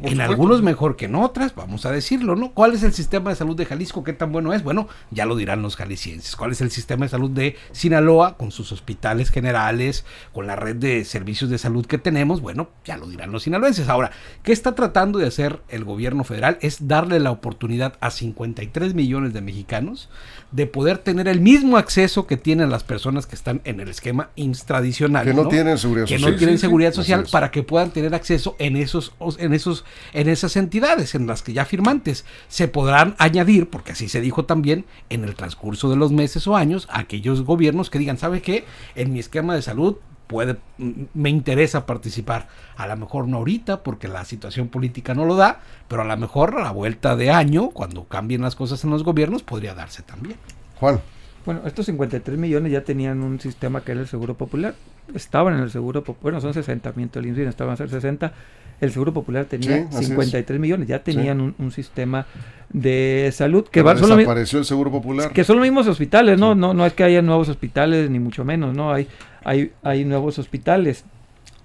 en 0.04 0.22
algunos 0.22 0.62
mejor 0.62 0.96
que 0.96 1.06
en 1.06 1.16
otras, 1.16 1.56
vamos 1.56 1.86
a 1.86 1.92
decirlo, 1.92 2.36
¿no? 2.36 2.52
¿Cuál 2.52 2.74
es 2.74 2.84
el 2.84 2.94
sistema 2.94 3.30
de 3.30 3.36
salud 3.36 3.56
de 3.56 3.66
Jalisco? 3.66 4.04
¿Qué 4.04 4.14
tan 4.14 4.32
bueno 4.32 4.54
es? 4.54 4.64
Bueno, 4.64 4.88
ya 5.12 5.26
lo 5.26 5.36
dirán 5.36 5.62
los 5.62 5.76
jaliscienses. 5.76 6.36
¿Cuál 6.36 6.52
es 6.52 6.62
el 6.62 6.72
sistema 6.72 7.06
de 7.06 7.10
salud 7.10 7.30
de 7.32 7.56
Sinaloa 7.72 8.38
con 8.38 8.52
sus 8.52 8.72
hospitales 8.72 9.30
generales, 9.32 10.06
con 10.34 10.48
la 10.48 10.56
red 10.56 10.76
de 10.76 11.06
servicios 11.06 11.50
de 11.50 11.58
salud 11.58 11.86
que 11.86 11.98
tenemos? 11.98 12.42
Bueno, 12.42 12.70
ya 12.84 12.98
lo 12.98 13.08
dirán 13.08 13.32
los 13.32 13.44
sinaloenses. 13.44 13.90
Ahora, 13.90 14.12
¿qué 14.44 14.52
está 14.52 14.76
tratando 14.76 15.20
de 15.20 15.28
hacer 15.28 15.62
el 15.70 15.84
gobierno 15.84 16.24
federal? 16.24 16.58
Es 16.62 16.88
darle 16.88 17.20
la 17.20 17.32
oportunidad 17.32 17.94
a 18.00 18.12
53 18.12 18.94
millones 18.94 19.34
de 19.34 19.42
mexicanos 19.42 20.10
de 20.52 20.68
poder 20.68 21.00
tener 21.00 21.28
el 21.28 21.42
mismo 21.42 21.78
acceso 21.78 22.28
que 22.28 22.38
tienen 22.38 22.70
las 22.70 22.84
personas 22.84 23.26
que 23.26 23.36
están 23.36 23.62
en 23.66 23.80
el 23.80 23.90
esquema 23.90 24.30
IMSS 24.36 24.66
tradicional. 24.66 25.26
Que 25.26 25.34
no 25.34 25.48
tienen 25.48 25.78
seguridad 25.78 26.06
que 26.06 26.16
social. 26.16 26.32
no 26.32 26.38
tienen 26.38 26.58
Sí, 26.58 26.62
seguridad 26.62 26.94
social 26.94 27.26
para 27.32 27.52
que 27.52 27.64
puedan 27.64 27.92
tener 27.92 28.16
acceso 28.16 28.56
en 28.60 28.76
esos 28.78 29.14
en 29.46 29.54
esos 29.54 29.86
en 30.14 30.28
esas 30.28 30.56
entidades 30.58 31.16
en 31.16 31.28
las 31.28 31.42
que 31.44 31.54
ya 31.54 31.66
firmantes. 31.66 32.26
Se 32.48 32.68
podrán 32.68 33.16
añadir 33.18 33.70
porque 33.70 33.94
así 33.94 34.10
se 34.10 34.20
dijo 34.22 34.46
también 34.46 34.86
en 35.10 35.24
el 35.24 35.36
transcurso 35.36 35.90
de 35.90 35.96
los 35.96 36.12
meses 36.12 36.46
o 36.48 36.56
años 36.58 36.88
aquellos 36.92 37.44
gobiernos 37.44 37.90
que 37.90 38.00
digan 38.00 38.18
sabe 38.18 38.42
qué 38.42 38.66
en 38.96 39.14
mi 39.14 39.20
esquema 39.20 39.56
de 39.56 39.62
salud 39.62 39.98
puede 40.28 40.58
m- 40.80 41.06
me 41.14 41.30
interesa 41.30 41.86
participar. 41.86 42.48
A 42.78 42.88
lo 42.88 42.98
mejor 42.98 43.28
no 43.28 43.38
ahorita 43.38 43.84
porque 43.84 44.08
la 44.08 44.26
situación 44.26 44.68
política 44.70 45.14
no 45.14 45.24
lo 45.26 45.36
da 45.36 45.62
pero 45.88 46.02
a 46.02 46.06
lo 46.06 46.18
mejor 46.18 46.58
a 46.58 46.64
la 46.64 46.72
vuelta 46.72 47.16
de 47.16 47.30
año 47.32 47.70
cuando 47.70 48.06
cambien 48.06 48.42
las 48.42 48.56
cosas 48.56 48.84
en 48.84 48.90
los 48.90 49.04
gobiernos 49.04 49.44
podría 49.44 49.76
darse 49.76 50.02
también. 50.02 50.38
Juan, 50.80 51.00
Bueno, 51.46 51.62
estos 51.66 51.86
53 51.86 52.40
millones 52.40 52.72
ya 52.72 52.84
tenían 52.84 53.22
un 53.22 53.40
sistema 53.40 53.82
que 53.82 53.92
era 53.92 54.02
el 54.02 54.08
Seguro 54.08 54.34
Popular. 54.34 54.74
Estaban 55.14 55.54
en 55.54 55.60
el 55.60 55.70
Seguro 55.70 56.04
Popular, 56.04 56.24
bueno, 56.24 56.42
son 56.42 56.56
60, 56.56 56.92
miento 56.96 57.20
el 57.20 57.28
INSS, 57.28 57.38
estaban 57.50 57.76
a 57.76 57.78
ser 57.78 57.92
60. 57.92 58.34
El 58.82 58.92
Seguro 58.92 59.14
Popular 59.14 59.46
tenía 59.46 59.78
Sí, 59.78 59.88
así 59.90 60.00
es. 60.04 60.08
53 60.08 60.60
millones, 60.60 60.88
ya 60.88 61.00
tenían 61.00 61.42
un, 61.42 61.56
un 61.58 61.72
sistema 61.72 62.26
de 62.70 63.30
salud 63.34 63.64
que 63.64 63.84
pero 63.84 63.86
va, 63.86 63.98
son, 63.98 64.18
desapareció 64.18 64.60
el 64.60 64.66
Seguro 64.66 64.92
Popular. 64.92 65.32
que 65.32 65.44
son 65.44 65.58
los 65.58 65.64
mismos 65.64 65.88
hospitales, 65.88 66.40
¿no? 66.40 66.56
No, 66.56 66.74
no 66.74 66.86
es 66.86 66.94
que 66.94 67.04
haya 67.04 67.22
nuevos 67.22 67.48
hospitales, 67.50 68.10
ni 68.10 68.20
mucho 68.20 68.44
menos, 68.44 68.76
¿no? 68.76 68.92
Hay, 68.92 69.08
hay, 69.44 69.72
hay 69.84 70.04
nuevos 70.06 70.40
hospitales. 70.40 71.06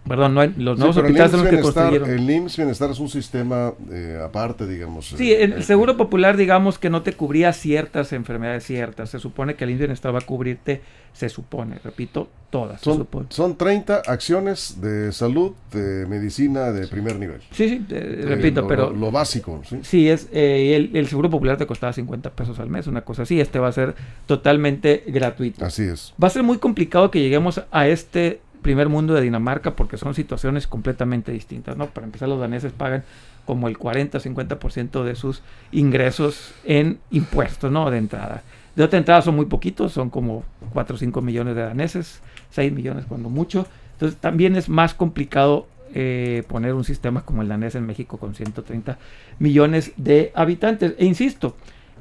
Perdón, 0.09 0.35
no 0.35 0.41
hay, 0.41 0.49
los 0.57 0.77
Sí, 0.77 0.79
nuevos 0.81 0.97
el 0.97 1.03
hospitales 1.05 1.31
son 1.31 1.41
IMSS 1.41 1.45
los 1.53 1.57
que 1.57 1.63
construyeron. 1.63 2.11
el 2.11 2.31
IMSS 2.31 2.57
Bienestar 2.57 2.91
es 2.91 2.99
un 2.99 3.09
sistema 3.09 3.73
eh, 3.93 4.19
aparte, 4.25 4.67
digamos. 4.67 5.07
Sí, 5.09 5.31
eh, 5.31 5.45
el, 5.45 5.53
el 5.53 5.63
seguro 5.65 5.97
popular, 5.97 6.37
digamos 6.37 6.79
que 6.79 6.91
no 6.91 7.03
te 7.03 7.13
cubría 7.13 7.53
ciertas 7.53 8.13
enfermedades 8.13 8.65
ciertas. 8.65 9.11
Se 9.11 9.19
supone 9.19 9.55
que 9.55 9.65
el 9.65 9.77
bienestar 9.77 10.13
va 10.15 10.19
a 10.19 10.23
cubrirte, 10.23 10.81
se 11.13 11.29
supone, 11.29 11.77
repito, 11.85 12.29
todas. 12.49 12.81
Son, 12.81 13.07
son 13.29 13.57
30 13.57 14.03
acciones 14.07 14.81
de 14.81 15.13
salud, 15.13 15.53
de 15.73 16.07
medicina 16.07 16.73
de 16.73 16.89
primer 16.89 17.17
nivel. 17.17 17.41
Sí, 17.53 17.69
sí, 17.69 17.85
eh, 17.91 18.21
Eh, 18.23 18.25
repito, 18.27 18.63
lo- 18.63 18.69
pero 18.69 18.91
Lo, 18.91 18.97
lo 18.97 19.11
básico, 19.13 19.61
¿sí? 19.69 19.79
sí, 19.83 20.09
es 20.09 20.29
eh, 20.33 20.75
el, 20.77 20.97
el 20.97 21.07
seguro 21.09 21.29
popular 21.31 21.57
te 21.59 21.67
costaba 21.67 21.93
50 21.93 22.31
pesos 22.31 22.59
al 22.59 22.71
mes, 22.71 22.87
una 22.87 23.03
cosa 23.03 23.23
así. 23.23 23.39
Este 23.39 23.59
va 23.59 23.69
a 23.69 23.73
ser 23.73 23.95
totalmente 24.27 25.05
gratuito. 25.07 25.65
Así 25.65 25.83
es. 25.83 26.15
Va 26.23 26.29
a 26.29 26.31
ser 26.31 26.43
muy 26.43 26.59
complicado 26.59 27.11
que 27.11 27.21
lleguemos 27.21 27.61
a 27.71 27.87
este 27.89 28.41
primer 28.63 28.89
mundo 28.89 29.15
de 29.15 29.23
Dinamarca 29.23 29.77
porque 29.77 29.97
son 29.97 30.15
situaciones 30.15 30.67
completamente 30.67 31.33
distintas, 31.33 31.77
¿no? 31.77 31.87
Para 31.87 32.07
empezar, 32.07 32.29
los 32.29 32.41
daneses 32.41 32.73
pagan 32.73 33.05
como 33.47 33.69
el 33.69 33.79
40-50% 33.79 35.03
de 35.03 35.15
sus 35.15 35.43
ingresos 35.73 36.55
en 36.65 36.99
impuestos, 37.11 37.73
¿no? 37.73 37.91
De 37.91 37.99
entrada. 37.99 38.43
De 38.77 38.85
otra 38.85 38.99
entrada 38.99 39.23
son 39.23 39.37
muy 39.37 39.47
poquitos, 39.47 39.93
son 39.93 40.11
como 40.11 40.45
4 40.73 40.95
o 40.95 40.99
5 40.99 41.21
millones 41.21 41.57
de 41.57 41.63
daneses, 41.63 42.21
6 42.51 42.73
millones 42.73 43.05
cuando 43.07 43.29
mucho. 43.29 43.67
Entonces 43.95 44.19
también 44.19 44.57
es 44.57 44.69
más 44.69 44.95
complicado 44.95 45.67
eh, 45.93 46.45
poner 46.47 46.75
un 46.75 46.85
sistema 46.85 47.23
como 47.23 47.43
el 47.43 47.49
danés 47.49 47.75
en 47.75 47.85
México 47.85 48.17
con 48.17 48.35
130 48.35 48.99
millones 49.39 49.93
de 49.97 50.31
habitantes. 50.35 50.95
E 50.99 51.05
insisto, 51.05 51.57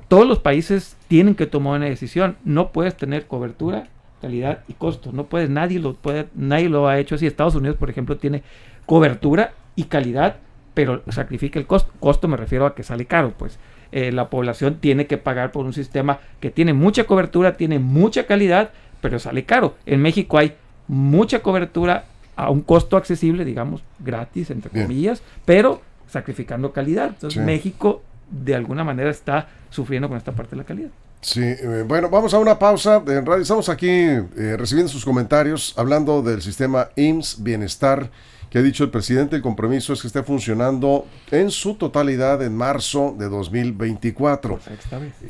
todos 0.07 0.27
los 0.27 0.39
países 0.39 0.95
tienen 1.07 1.35
que 1.35 1.47
tomar 1.47 1.77
una 1.77 1.87
decisión. 1.87 2.37
No 2.43 2.71
puedes 2.71 2.95
tener 2.95 3.25
cobertura, 3.25 3.87
calidad 4.21 4.63
y 4.67 4.73
costo. 4.73 5.11
No 5.11 5.25
puedes, 5.25 5.49
nadie 5.49 5.79
lo 5.79 5.93
puede, 5.93 6.27
nadie 6.35 6.69
lo 6.69 6.87
ha 6.87 6.99
hecho 6.99 7.15
así. 7.15 7.25
Estados 7.27 7.55
Unidos, 7.55 7.77
por 7.77 7.89
ejemplo, 7.89 8.17
tiene 8.17 8.43
cobertura 8.85 9.53
y 9.75 9.85
calidad, 9.85 10.37
pero 10.73 11.03
sacrifica 11.09 11.59
el 11.59 11.65
costo. 11.67 11.91
Costo 11.99 12.27
me 12.27 12.37
refiero 12.37 12.65
a 12.65 12.75
que 12.75 12.83
sale 12.83 13.05
caro, 13.05 13.33
pues. 13.37 13.59
Eh, 13.91 14.11
la 14.11 14.29
población 14.29 14.75
tiene 14.79 15.07
que 15.07 15.17
pagar 15.17 15.51
por 15.51 15.65
un 15.65 15.73
sistema 15.73 16.19
que 16.39 16.51
tiene 16.51 16.73
mucha 16.73 17.05
cobertura, 17.05 17.57
tiene 17.57 17.79
mucha 17.79 18.25
calidad, 18.27 18.71
pero 19.01 19.17
sale 19.19 19.45
caro. 19.45 19.75
En 19.85 20.01
México 20.01 20.37
hay 20.37 20.53
mucha 20.87 21.41
cobertura 21.41 22.05
a 22.35 22.49
un 22.51 22.61
costo 22.61 22.97
accesible, 22.97 23.45
digamos, 23.45 23.83
gratis, 23.99 24.51
entre 24.51 24.71
Bien. 24.71 24.85
comillas, 24.85 25.23
pero 25.45 25.81
sacrificando 26.07 26.71
calidad. 26.71 27.09
Entonces 27.09 27.39
Sí. 27.39 27.45
México 27.45 28.03
de 28.29 28.55
alguna 28.55 28.83
manera 28.83 29.09
está 29.09 29.47
sufriendo 29.71 30.07
con 30.07 30.17
esta 30.17 30.31
parte 30.33 30.51
de 30.51 30.57
la 30.57 30.63
calidad. 30.63 30.89
Sí, 31.21 31.41
eh, 31.43 31.83
bueno, 31.85 32.09
vamos 32.09 32.33
a 32.33 32.39
una 32.39 32.57
pausa. 32.57 33.03
En 33.07 33.25
radio 33.25 33.41
estamos 33.41 33.67
aquí 33.67 33.89
eh, 33.89 34.55
recibiendo 34.57 34.91
sus 34.91 35.03
comentarios, 35.03 35.73
hablando 35.77 36.21
del 36.21 36.41
sistema 36.41 36.89
IMSS 36.95 37.43
Bienestar, 37.43 38.09
que 38.49 38.57
ha 38.57 38.61
dicho 38.61 38.85
el 38.85 38.89
presidente. 38.89 39.35
El 39.35 39.41
compromiso 39.41 39.91
es 39.91 40.01
que 40.01 40.07
esté 40.07 40.23
funcionando 40.23 41.05
en 41.29 41.51
su 41.51 41.75
totalidad 41.75 42.41
en 42.41 42.55
marzo 42.55 43.13
de 43.19 43.27
2024. 43.27 44.51
Por 44.51 44.61
sexta 44.63 44.97
vez. 44.97 45.13
Y 45.23 45.27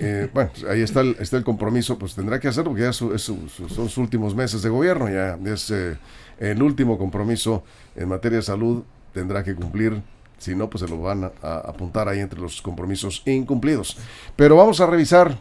eh, 0.00 0.30
bueno, 0.32 0.50
pues, 0.54 0.64
ahí 0.70 0.80
está 0.80 1.00
el, 1.00 1.16
está 1.18 1.36
el 1.38 1.44
compromiso, 1.44 1.98
pues 1.98 2.14
tendrá 2.14 2.38
que 2.38 2.46
hacerlo 2.46 2.70
porque 2.70 2.84
ya 2.84 2.92
su- 2.92 3.12
es 3.12 3.22
su- 3.22 3.48
su- 3.48 3.68
son 3.68 3.88
sus 3.88 3.98
últimos 3.98 4.36
meses 4.36 4.62
de 4.62 4.68
gobierno, 4.68 5.08
ya 5.10 5.36
es 5.52 5.70
eh, 5.72 5.98
el 6.38 6.62
último 6.62 6.96
compromiso 6.98 7.64
en 7.96 8.08
materia 8.08 8.36
de 8.38 8.42
salud, 8.42 8.84
tendrá 9.12 9.42
que 9.42 9.56
cumplir, 9.56 10.00
si 10.42 10.56
no, 10.56 10.68
pues 10.68 10.82
se 10.82 10.88
lo 10.88 11.00
van 11.00 11.24
a, 11.24 11.56
apuntar 11.58 12.08
ahí 12.08 12.18
entre 12.18 12.40
los 12.40 12.60
compromisos 12.60 13.22
incumplidos. 13.26 13.96
Pero 14.34 14.56
vamos 14.56 14.80
a 14.80 14.86
revisar 14.86 15.38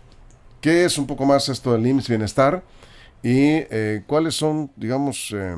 qué 0.62 0.86
es 0.86 0.98
un 0.98 1.08
poco 1.08 1.26
más 1.26 1.50
esto 1.50 1.74
del 1.74 1.86
IMSS 1.88 2.10
Bienestar 2.10 2.64
y 3.24 3.66
eh, 3.70 4.04
cuáles 4.06 4.36
son, 4.36 4.72
digamos, 4.76 5.34
eh, 5.36 5.56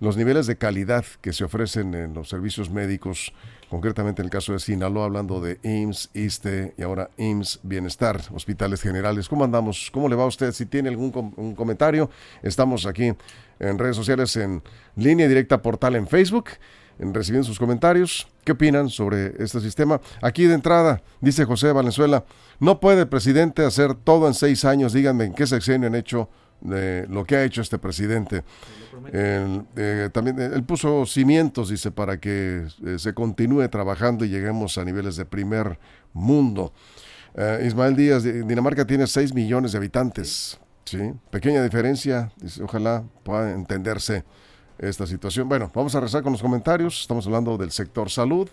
los 0.00 0.16
niveles 0.16 0.46
de 0.46 0.56
calidad 0.56 1.04
que 1.20 1.32
se 1.32 1.44
ofrecen 1.44 1.94
en 1.94 2.14
los 2.14 2.28
servicios 2.28 2.70
médicos, 2.70 3.32
concretamente 3.68 4.22
en 4.22 4.26
el 4.26 4.30
caso 4.30 4.52
de 4.52 4.58
Sinaloa, 4.58 5.04
hablando 5.04 5.40
de 5.40 5.58
IMSS, 5.62 6.10
ISTE 6.14 6.74
y 6.76 6.82
ahora 6.82 7.10
IMSS 7.18 7.60
Bienestar, 7.62 8.20
hospitales 8.34 8.80
generales. 8.80 9.28
¿Cómo 9.28 9.44
andamos? 9.44 9.90
¿Cómo 9.92 10.08
le 10.08 10.16
va 10.16 10.24
a 10.24 10.26
usted? 10.26 10.52
Si 10.52 10.66
tiene 10.66 10.88
algún 10.88 11.10
comentario, 11.54 12.10
estamos 12.42 12.86
aquí 12.86 13.12
en 13.58 13.78
redes 13.78 13.96
sociales, 13.96 14.36
en 14.36 14.62
línea 14.96 15.28
directa 15.28 15.60
portal 15.60 15.96
en 15.96 16.06
Facebook, 16.06 16.50
recibiendo 16.98 17.46
sus 17.46 17.58
comentarios. 17.58 18.26
¿Qué 18.44 18.52
opinan 18.52 18.88
sobre 18.88 19.34
este 19.42 19.60
sistema? 19.60 20.00
Aquí 20.22 20.44
de 20.46 20.54
entrada, 20.54 21.02
dice 21.20 21.44
José 21.44 21.72
Valenzuela, 21.72 22.24
no 22.60 22.80
puede 22.80 23.02
el 23.02 23.08
presidente 23.08 23.64
hacer 23.64 23.94
todo 23.94 24.28
en 24.28 24.34
seis 24.34 24.64
años. 24.64 24.92
Díganme 24.92 25.24
en 25.24 25.34
qué 25.34 25.46
sexenio 25.46 25.88
han 25.88 25.94
hecho 25.94 26.28
eh, 26.72 27.06
lo 27.08 27.24
que 27.24 27.36
ha 27.36 27.44
hecho 27.44 27.60
este 27.60 27.78
presidente. 27.78 28.44
Él, 29.12 29.64
eh, 29.76 30.08
también 30.12 30.40
eh, 30.40 30.50
él 30.54 30.64
puso 30.64 31.06
cimientos, 31.06 31.68
dice, 31.68 31.90
para 31.90 32.18
que 32.18 32.66
eh, 32.84 32.98
se 32.98 33.14
continúe 33.14 33.68
trabajando 33.68 34.24
y 34.24 34.28
lleguemos 34.28 34.78
a 34.78 34.84
niveles 34.84 35.16
de 35.16 35.24
primer 35.24 35.78
mundo. 36.12 36.72
Eh, 37.34 37.64
Ismael 37.66 37.94
Díaz, 37.94 38.22
Dinamarca 38.22 38.86
tiene 38.86 39.06
6 39.06 39.34
millones 39.34 39.72
de 39.72 39.78
habitantes. 39.78 40.58
¿sí? 40.84 41.12
Pequeña 41.30 41.62
diferencia, 41.62 42.32
dice, 42.40 42.62
ojalá 42.62 43.04
pueda 43.22 43.52
entenderse 43.52 44.24
esta 44.78 45.06
situación. 45.06 45.48
Bueno, 45.48 45.70
vamos 45.74 45.94
a 45.94 46.00
rezar 46.00 46.22
con 46.22 46.32
los 46.32 46.42
comentarios. 46.42 47.00
Estamos 47.02 47.26
hablando 47.26 47.56
del 47.56 47.70
sector 47.70 48.10
salud 48.10 48.48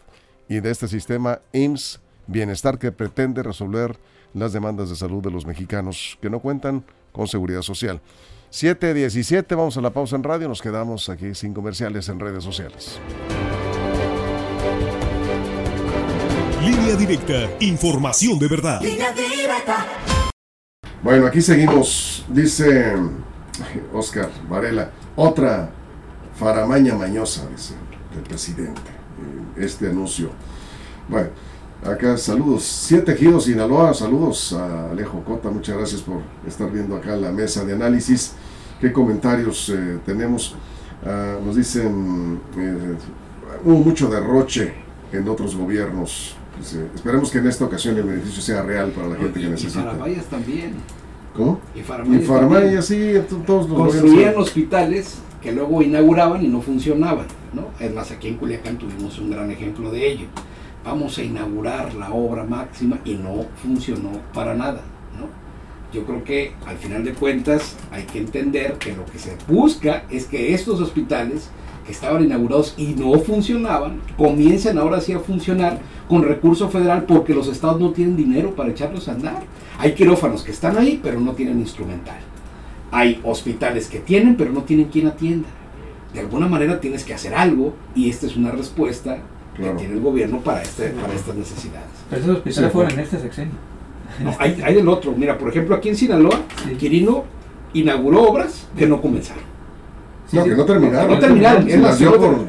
y 0.47 0.59
de 0.59 0.71
este 0.71 0.87
sistema 0.87 1.39
IMSS 1.51 1.99
Bienestar 2.27 2.79
que 2.79 2.91
pretende 2.91 3.43
resolver 3.43 3.97
las 4.33 4.53
demandas 4.53 4.89
de 4.89 4.95
salud 4.95 5.21
de 5.21 5.31
los 5.31 5.45
mexicanos 5.45 6.17
que 6.21 6.29
no 6.29 6.39
cuentan 6.39 6.83
con 7.11 7.27
seguridad 7.27 7.61
social. 7.61 8.01
7.17, 8.51 9.55
vamos 9.55 9.77
a 9.77 9.81
la 9.81 9.91
pausa 9.91 10.15
en 10.15 10.23
radio, 10.23 10.47
nos 10.47 10.61
quedamos 10.61 11.09
aquí 11.09 11.33
sin 11.33 11.53
comerciales 11.53 12.07
en 12.09 12.19
redes 12.19 12.43
sociales. 12.43 12.99
Línea 16.61 16.95
directa, 16.95 17.49
información 17.59 18.39
de 18.39 18.47
verdad. 18.47 18.79
Bueno, 21.01 21.25
aquí 21.25 21.41
seguimos, 21.41 22.25
dice 22.29 22.93
Oscar 23.91 24.29
Varela, 24.47 24.91
otra 25.15 25.69
faramaña 26.43 26.95
mañosa, 26.95 27.47
dice 27.49 27.73
el 28.15 28.21
presidente. 28.21 28.81
Eh, 29.57 29.63
este 29.65 29.87
anuncio. 29.89 30.29
Bueno, 31.07 31.29
acá 31.85 32.17
saludos. 32.17 32.63
Siete 32.63 33.15
Giros 33.15 33.45
Sinaloa, 33.45 33.93
saludos 33.93 34.53
a 34.53 34.91
Alejo 34.91 35.23
Cota, 35.23 35.49
muchas 35.49 35.77
gracias 35.77 36.01
por 36.01 36.21
estar 36.47 36.71
viendo 36.71 36.95
acá 36.95 37.15
la 37.15 37.31
mesa 37.31 37.63
de 37.65 37.73
análisis. 37.73 38.33
¿Qué 38.79 38.91
comentarios 38.91 39.69
eh, 39.69 39.99
tenemos? 40.05 40.55
Ah, 41.05 41.37
nos 41.43 41.55
dicen, 41.55 42.39
eh, 42.57 42.95
hubo 43.63 43.77
mucho 43.79 44.09
derroche 44.09 44.73
en 45.11 45.27
otros 45.27 45.55
gobiernos. 45.55 46.35
Dice, 46.59 46.85
esperemos 46.93 47.31
que 47.31 47.39
en 47.39 47.47
esta 47.47 47.65
ocasión 47.65 47.97
el 47.97 48.03
beneficio 48.03 48.41
sea 48.41 48.61
real 48.61 48.91
para 48.91 49.07
la 49.07 49.15
gente 49.15 49.39
que 49.39 49.45
Y 49.47 49.49
necesita. 49.49 49.83
Faramayas 49.83 50.25
también. 50.25 50.73
¿Cómo? 51.35 51.59
Y 51.75 51.79
Y 51.79 51.83
Faramayas 51.83 52.27
Farmaya, 52.27 52.59
también. 52.61 52.83
sí, 52.83 53.15
en 53.15 53.45
todos 53.45 53.67
los 53.69 53.77
Construían 53.77 54.13
gobiernos. 54.15 54.47
hospitales 54.47 55.15
que 55.43 55.51
luego 55.51 55.81
inauguraban 55.81 56.43
y 56.43 56.47
no 56.47 56.61
funcionaban, 56.61 57.25
¿no? 57.53 57.67
Es 57.79 58.11
aquí 58.11 58.29
en 58.29 58.37
Culiacán 58.37 58.77
tuvimos 58.77 59.19
un 59.19 59.29
gran 59.29 59.51
ejemplo 59.51 59.91
de 59.91 60.09
ello. 60.09 60.25
Vamos 60.85 61.17
a 61.17 61.23
inaugurar 61.23 61.93
la 61.95 62.11
obra 62.11 62.45
máxima 62.45 62.99
y 63.03 63.15
no 63.15 63.45
funcionó 63.61 64.11
para 64.33 64.55
nada, 64.55 64.81
¿no? 65.19 65.27
Yo 65.93 66.05
creo 66.05 66.23
que 66.23 66.53
al 66.65 66.77
final 66.77 67.03
de 67.03 67.13
cuentas 67.13 67.75
hay 67.91 68.03
que 68.03 68.19
entender 68.19 68.73
que 68.79 68.95
lo 68.95 69.05
que 69.05 69.19
se 69.19 69.35
busca 69.47 70.03
es 70.09 70.25
que 70.25 70.53
estos 70.53 70.79
hospitales 70.79 71.49
que 71.85 71.91
estaban 71.91 72.23
inaugurados 72.23 72.73
y 72.77 72.95
no 72.95 73.19
funcionaban, 73.19 73.99
comiencen 74.17 74.77
ahora 74.77 75.01
sí 75.01 75.11
a 75.11 75.19
funcionar 75.19 75.79
con 76.07 76.23
recurso 76.23 76.69
federal 76.69 77.03
porque 77.03 77.33
los 77.33 77.49
estados 77.49 77.81
no 77.81 77.91
tienen 77.91 78.15
dinero 78.15 78.55
para 78.55 78.69
echarlos 78.69 79.09
a 79.09 79.11
andar. 79.11 79.43
Hay 79.77 79.93
quirófanos 79.93 80.43
que 80.43 80.51
están 80.51 80.77
ahí 80.77 81.01
pero 81.03 81.19
no 81.19 81.33
tienen 81.33 81.59
instrumental. 81.59 82.32
Hay 82.93 83.19
hospitales 83.23 83.87
que 83.87 83.99
tienen, 83.99 84.35
pero 84.37 84.51
no 84.51 84.63
tienen 84.63 84.85
quien 84.87 85.07
atienda. 85.07 85.47
De 86.13 86.19
alguna 86.21 86.47
manera 86.47 86.79
tienes 86.79 87.03
que 87.03 87.13
hacer 87.13 87.33
algo 87.33 87.73
y 87.95 88.09
esta 88.09 88.27
es 88.27 88.37
una 88.37 88.51
respuesta 88.51 89.17
Claro. 89.55 89.73
que 89.73 89.79
tiene 89.79 89.93
el 89.95 90.01
gobierno 90.01 90.39
para, 90.39 90.61
este, 90.61 90.89
para 90.89 91.13
estas 91.13 91.35
necesidades. 91.35 91.87
Pero 92.09 92.21
esos 92.21 92.37
hospitales 92.37 92.69
Sí, 92.69 92.73
fueron 92.73 92.91
fue. 92.91 92.99
en 93.01 93.05
este 93.05 93.19
sexenio. 93.19 93.53
No, 94.23 94.35
hay, 94.39 94.61
hay 94.63 94.73
del 94.75 94.87
otro. 94.87 95.13
Mira, 95.17 95.37
por 95.37 95.49
ejemplo, 95.49 95.75
aquí 95.75 95.89
en 95.89 95.95
Sinaloa, 95.95 96.39
Sí. 96.67 96.75
Quirino 96.75 97.23
inauguró 97.73 98.23
obras 98.23 98.67
que 98.77 98.85
no 98.87 99.01
comenzaron. 99.01 99.43
No, 100.33 100.43
que 100.43 100.55
no 100.55 100.65
terminaron. 100.65 101.11
No 101.11 101.19
terminaron. 101.19 101.69
Es 101.69 101.79
más, 101.79 102.01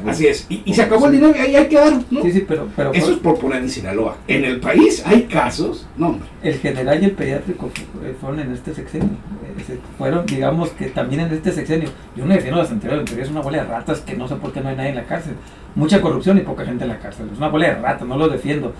así 0.07 0.27
es. 0.27 0.45
Y, 0.49 0.63
y 0.65 0.73
se 0.73 0.81
acabó 0.81 1.05
el 1.05 1.13
dinero 1.13 1.33
y 1.37 1.39
ahí, 1.39 1.55
ahí 1.55 1.67
quedaron. 1.67 2.05
¿no? 2.09 2.21
Sí, 2.21 2.31
sí, 2.31 2.45
pero, 2.47 2.67
pero 2.75 2.93
Eso 2.93 3.11
es 3.11 3.17
por 3.17 3.37
poner 3.37 3.61
en 3.61 3.69
Sinaloa. 3.69 4.17
En 4.27 4.43
el 4.43 4.59
país 4.59 5.03
hay 5.05 5.23
casos. 5.23 5.87
No, 5.97 6.09
hombre. 6.09 6.27
el 6.41 6.57
general 6.59 7.01
y 7.01 7.05
el 7.05 7.11
pediátrico 7.11 7.69
eh, 8.03 8.15
fueron 8.19 8.39
en 8.39 8.51
este 8.51 8.73
sexenio. 8.73 9.09
Eh, 9.09 9.79
fueron, 9.97 10.25
digamos 10.25 10.69
que 10.71 10.87
también 10.87 11.21
en 11.21 11.33
este 11.33 11.51
sexenio. 11.51 11.89
Yo 12.15 12.25
no 12.25 12.33
defiendo 12.33 12.59
las 12.59 12.71
anteriores, 12.71 13.01
las 13.01 13.01
anteriores 13.01 13.27
es 13.29 13.31
una 13.31 13.41
bola 13.41 13.57
de 13.59 13.63
ratas 13.65 14.01
que 14.01 14.15
no 14.15 14.27
sé 14.27 14.35
por 14.35 14.51
qué 14.51 14.61
no 14.61 14.69
hay 14.69 14.75
nadie 14.75 14.89
en 14.89 14.95
la 14.95 15.03
cárcel. 15.03 15.33
Mucha 15.75 16.01
corrupción 16.01 16.37
y 16.37 16.41
poca 16.41 16.65
gente 16.65 16.83
en 16.83 16.89
la 16.89 16.99
cárcel. 16.99 17.29
Es 17.31 17.37
una 17.37 17.49
bola 17.49 17.67
de 17.67 17.75
ratas, 17.75 18.07
no 18.07 18.17
lo 18.17 18.27
defiendo. 18.27 18.73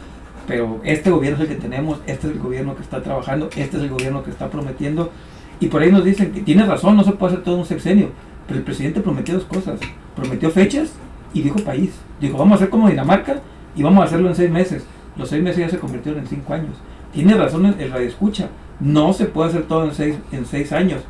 Pero 0.48 0.80
este 0.84 1.10
gobierno 1.10 1.44
es 1.44 1.50
el 1.50 1.56
que 1.56 1.62
tenemos, 1.62 2.00
este 2.06 2.28
es 2.28 2.34
el 2.34 2.40
gobierno 2.40 2.76
que 2.76 2.84
está 2.84 3.02
trabajando, 3.02 3.50
este 3.56 3.78
es 3.78 3.84
el 3.84 3.90
gobierno 3.90 4.24
que 4.24 4.30
está 4.30 4.50
prometiendo. 4.50 5.12
Y 5.60 5.68
por 5.68 5.82
ahí 5.82 5.92
nos 5.92 6.04
dicen 6.04 6.32
que 6.32 6.42
tiene 6.42 6.66
razón, 6.66 6.98
no 6.98 7.04
se 7.04 7.12
puede 7.14 7.34
hacer 7.34 7.44
todo 7.44 7.58
un 7.58 7.66
sexenio. 7.66 8.10
Pero 8.48 8.60
el 8.60 8.66
presidente 8.66 9.02
prometió 9.02 9.36
dos 9.36 9.46
cosas. 9.46 9.80
Prometió 10.16 10.50
fechas 10.52 10.94
y 11.34 11.42
dijo 11.42 11.60
país. 11.60 11.92
Dijo, 12.20 12.38
vamos 12.38 12.54
a 12.54 12.56
hacer 12.56 12.70
como 12.70 12.90
Dinamarca 12.90 13.42
y 13.76 13.84
vamos 13.84 14.02
a 14.02 14.06
hacerlo 14.06 14.30
en 14.30 14.36
seis 14.36 14.52
meses. 14.52 14.86
Los 15.18 15.30
seis 15.30 15.44
meses 15.44 15.60
ya 15.60 15.70
se 15.70 15.80
convirtieron 15.80 16.22
en 16.22 16.28
cinco 16.28 16.54
años. 16.54 16.76
Tiene 17.14 17.36
razón 17.36 17.66
el, 17.66 17.92
radio 17.92 18.08
escucha. 18.08 18.50
No 18.80 19.14
se 19.14 19.26
puede 19.26 19.50
hacer 19.50 19.64
todo 19.64 19.86
en 19.86 19.94
seis, 19.94 20.16
en 20.32 20.46
seis 20.46 20.72
años. 20.72 21.02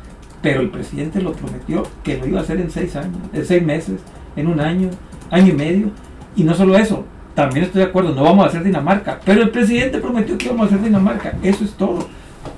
Pero 0.42 0.60
el 0.60 0.70
presidente 0.70 1.20
lo 1.20 1.32
prometió 1.32 1.82
que 2.04 2.18
lo 2.18 2.26
iba 2.26 2.38
a 2.38 2.42
hacer 2.42 2.60
en 2.60 2.70
seis 2.70 2.94
años, 2.94 3.16
en 3.32 3.44
seis 3.44 3.64
meses, 3.64 4.00
en 4.36 4.46
un 4.46 4.60
año, 4.60 4.90
año 5.30 5.48
y 5.48 5.56
medio. 5.56 5.90
Y 6.36 6.44
no 6.44 6.54
solo 6.54 6.76
eso, 6.76 7.04
también 7.34 7.64
estoy 7.64 7.80
de 7.82 7.88
acuerdo, 7.88 8.14
no 8.14 8.22
vamos 8.22 8.44
a 8.44 8.48
hacer 8.48 8.62
Dinamarca. 8.62 9.20
Pero 9.24 9.42
el 9.42 9.50
presidente 9.50 9.98
prometió 9.98 10.38
que 10.38 10.46
íbamos 10.46 10.64
a 10.64 10.74
hacer 10.74 10.84
Dinamarca. 10.84 11.34
Eso 11.42 11.64
es 11.64 11.72
todo. 11.72 12.08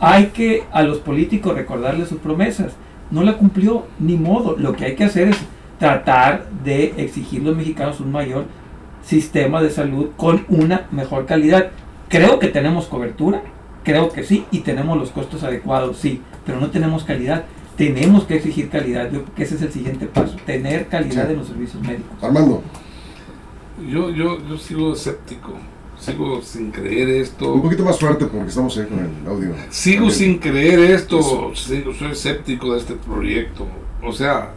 Hay 0.01 0.27
que 0.27 0.65
a 0.73 0.83
los 0.83 0.99
políticos 0.99 1.55
recordarles 1.55 2.09
sus 2.09 2.19
promesas. 2.19 2.73
No 3.11 3.23
la 3.23 3.37
cumplió, 3.37 3.87
ni 3.99 4.17
modo. 4.17 4.57
Lo 4.59 4.73
que 4.75 4.85
hay 4.87 4.95
que 4.95 5.05
hacer 5.05 5.29
es 5.29 5.37
tratar 5.79 6.49
de 6.65 6.95
exigir 6.99 7.41
a 7.43 7.45
los 7.47 7.57
mexicanos 7.57 8.01
un 8.01 8.13
mayor 8.13 8.45
sistema 9.03 9.63
de 9.63 9.71
salud 9.71 10.09
con 10.17 10.45
una 10.49 10.87
mejor 10.91 11.25
calidad. 11.27 11.71
Creo 12.09 12.39
que 12.39 12.49
tenemos 12.49 12.87
cobertura, 12.87 13.43
creo 13.85 14.11
que 14.11 14.25
sí, 14.25 14.45
y 14.51 14.61
tenemos 14.61 14.99
los 14.99 15.11
costos 15.11 15.43
adecuados, 15.45 15.97
sí, 15.99 16.21
pero 16.45 16.61
no 16.61 16.69
tenemos 16.71 17.05
calidad. 17.05 17.45
Tenemos 17.77 18.25
que 18.25 18.35
exigir 18.37 18.69
calidad, 18.71 19.05
yo 19.13 19.23
creo 19.23 19.35
que 19.37 19.43
ese 19.45 19.55
es 19.55 19.63
el 19.63 19.73
siguiente 19.73 20.07
paso, 20.07 20.37
tener 20.45 20.89
calidad 20.89 21.27
Sí. 21.27 21.33
en 21.33 21.39
los 21.39 21.47
servicios 21.47 21.81
médicos. 21.83 22.23
Armando, 22.23 22.63
Yo, 23.89 24.11
yo, 24.11 24.39
yo 24.49 24.59
sigo 24.59 24.93
escéptico. 24.95 25.53
Sigo 25.99 26.41
sin 26.43 26.71
creer 26.71 27.09
esto. 27.09 27.53
un 27.55 27.63
poquito 27.63 27.85
más 27.85 27.99
fuerte 27.99 28.27
porque 28.27 28.49
estamos 28.49 28.77
ahí 28.79 28.87
con 28.87 28.99
el 29.01 29.29
audio. 29.29 29.55
Sigo 29.71 30.07
También. 30.09 30.19
sin 30.19 30.39
creer 30.39 30.79
esto, 30.93 31.21
sigo- 31.55 31.95
soy 31.95 32.13
escéptico 32.13 32.73
de 32.73 32.79
este 32.79 32.95
proyecto. 32.95 33.67
O 34.03 34.13
sea, 34.13 34.53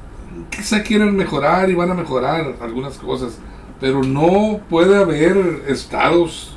quizá 0.50 0.84
quieren 0.84 1.16
mejorar 1.16 1.70
y 1.70 1.74
van 1.76 1.90
a 1.92 1.94
mejorar 1.96 2.56
algunas 2.62 2.98
cosas, 2.98 3.40
pero 3.80 4.04
no 4.04 4.60
puede 4.70 4.96
haber 4.96 5.64
estados 5.68 6.56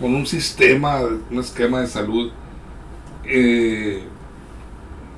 con 0.00 0.14
un 0.14 0.26
sistema, 0.26 1.00
un 1.30 1.38
esquema 1.38 1.80
de 1.82 1.86
salud 1.86 2.30
eh, 3.24 4.02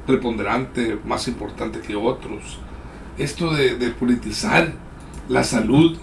preponderante, 0.07 0.99
más 1.05 1.27
importante 1.29 1.81
que 1.81 1.95
otros. 1.97 2.59
Esto 3.17 3.55
de, 3.55 3.77
de 3.77 3.91
politizar 3.91 4.73
la 5.29 5.45
salud, 5.45 5.97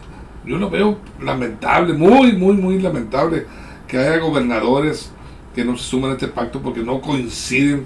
yo 0.45 0.57
lo 0.57 0.69
veo 0.69 0.97
lamentable, 1.21 1.93
muy, 1.93 2.33
muy, 2.33 2.53
muy 2.55 2.79
lamentable 2.79 3.45
que 3.87 3.97
haya 3.97 4.17
gobernadores 4.17 5.11
que 5.55 5.63
no 5.65 5.77
se 5.77 5.83
suman 5.83 6.11
a 6.11 6.13
este 6.13 6.27
pacto 6.27 6.61
porque 6.61 6.81
no 6.81 7.01
coinciden 7.01 7.85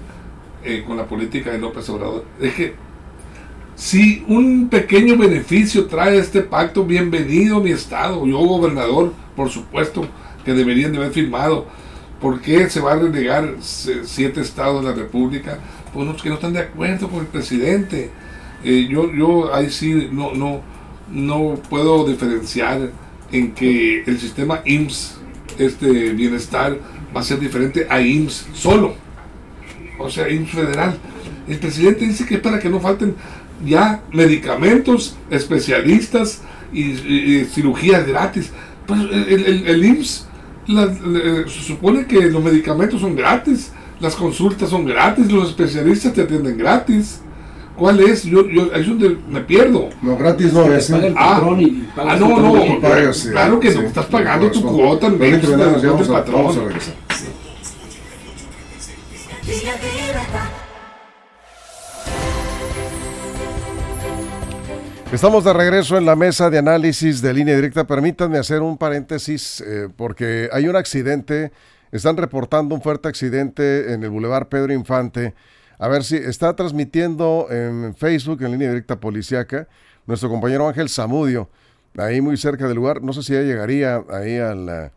eh, 0.64 0.84
con 0.86 0.96
la 0.96 1.04
política 1.06 1.50
de 1.50 1.58
López 1.58 1.88
Obrador. 1.90 2.24
Es 2.40 2.54
que 2.54 2.74
si 3.74 4.24
un 4.28 4.68
pequeño 4.68 5.16
beneficio 5.18 5.86
trae 5.86 6.16
este 6.18 6.40
pacto, 6.40 6.84
bienvenido 6.84 7.60
mi 7.60 7.72
estado. 7.72 8.26
Yo, 8.26 8.38
gobernador, 8.38 9.12
por 9.34 9.50
supuesto 9.50 10.06
que 10.44 10.54
deberían 10.54 10.92
de 10.92 10.98
haber 10.98 11.10
firmado. 11.12 11.66
¿Por 12.20 12.40
qué 12.40 12.70
se 12.70 12.80
va 12.80 12.92
a 12.92 12.96
renegar 12.96 13.56
se- 13.60 14.04
siete 14.06 14.40
estados 14.40 14.82
de 14.82 14.90
la 14.90 14.96
República? 14.96 15.58
Pues 15.92 16.06
los 16.06 16.22
que 16.22 16.30
no 16.30 16.36
están 16.36 16.54
de 16.54 16.60
acuerdo 16.60 17.08
con 17.10 17.20
el 17.20 17.26
presidente. 17.26 18.10
Eh, 18.64 18.88
yo, 18.90 19.12
yo 19.12 19.54
ahí 19.54 19.68
sí 19.68 20.08
no, 20.10 20.32
no, 20.32 20.62
no 21.10 21.54
puedo 21.68 22.06
diferenciar 22.06 22.90
en 23.32 23.52
que 23.52 24.02
el 24.04 24.18
sistema 24.18 24.60
IMSS, 24.64 25.18
este 25.58 26.12
bienestar, 26.12 26.78
va 27.14 27.20
a 27.20 27.24
ser 27.24 27.38
diferente 27.40 27.86
a 27.88 28.00
IMSS 28.00 28.46
solo. 28.52 28.94
O 29.98 30.10
sea, 30.10 30.28
IMSS 30.28 30.50
federal. 30.50 30.98
El 31.48 31.58
presidente 31.58 32.06
dice 32.06 32.26
que 32.26 32.36
es 32.36 32.40
para 32.40 32.58
que 32.58 32.68
no 32.68 32.80
falten 32.80 33.14
ya 33.64 34.02
medicamentos, 34.12 35.16
especialistas 35.30 36.42
y, 36.72 37.44
cirugías 37.44 38.06
gratis. 38.06 38.50
Pues 38.86 39.00
el, 39.00 39.44
el, 39.44 39.66
el 39.66 39.84
IMSS 39.84 40.26
se 40.66 41.62
supone 41.62 42.06
que 42.06 42.22
los 42.22 42.42
medicamentos 42.42 43.00
son 43.00 43.14
gratis, 43.14 43.70
las 44.00 44.14
consultas 44.14 44.70
son 44.70 44.84
gratis, 44.84 45.30
los 45.30 45.50
especialistas 45.50 46.12
te 46.12 46.22
atienden 46.22 46.58
gratis. 46.58 47.20
¿Cuál 47.76 48.00
es? 48.00 48.24
Yo, 48.24 48.48
yo, 48.48 48.70
ahí 48.74 48.80
es 48.80 48.86
donde 48.88 49.18
me 49.28 49.40
pierdo. 49.40 49.90
No, 50.00 50.16
gratis 50.16 50.52
no 50.52 50.72
es. 50.72 50.90
paga 50.90 51.06
el. 51.06 51.14
Ah, 51.16 51.56
y 51.58 51.88
ah, 51.96 52.16
no, 52.18 52.38
no, 52.40 53.12
sí. 53.12 53.30
Claro 53.30 53.60
que 53.60 53.70
Sí, 53.70 53.78
no, 53.78 53.86
estás 53.86 54.06
pagando 54.06 54.50
tu 54.50 54.62
cuota 54.62 55.06
en 55.08 55.18
México, 55.18 55.52
vamos, 55.56 56.08
patrón. 56.08 56.36
vamos 56.36 56.56
a 56.56 56.60
regresar. 56.64 56.94
Estamos 65.12 65.44
de 65.44 65.52
regreso 65.52 65.96
en 65.96 66.04
la 66.04 66.16
mesa 66.16 66.50
de 66.50 66.58
análisis 66.58 67.22
de 67.22 67.32
línea 67.32 67.54
directa. 67.54 67.86
Permítanme 67.86 68.38
hacer 68.38 68.60
un 68.60 68.76
paréntesis 68.76 69.60
eh, 69.60 69.88
porque 69.94 70.48
hay 70.52 70.66
un 70.66 70.76
accidente. 70.76 71.52
Están 71.92 72.16
reportando 72.16 72.74
un 72.74 72.82
fuerte 72.82 73.08
accidente 73.08 73.92
en 73.92 74.02
el 74.02 74.10
Boulevard 74.10 74.48
Pedro 74.48 74.72
Infante. 74.72 75.34
A 75.78 75.88
ver 75.88 76.04
si 76.04 76.16
está 76.16 76.56
transmitiendo 76.56 77.48
en 77.50 77.94
Facebook, 77.94 78.42
en 78.42 78.52
línea 78.52 78.68
directa 78.68 78.98
policiaca, 78.98 79.68
nuestro 80.06 80.28
compañero 80.28 80.68
Ángel 80.68 80.88
Zamudio, 80.88 81.50
ahí 81.98 82.20
muy 82.20 82.36
cerca 82.36 82.66
del 82.66 82.76
lugar. 82.76 83.02
No 83.02 83.12
sé 83.12 83.22
si 83.22 83.32
ya 83.32 83.42
llegaría 83.42 84.02
ahí 84.10 84.38
al, 84.38 84.68
eh, 84.68 84.90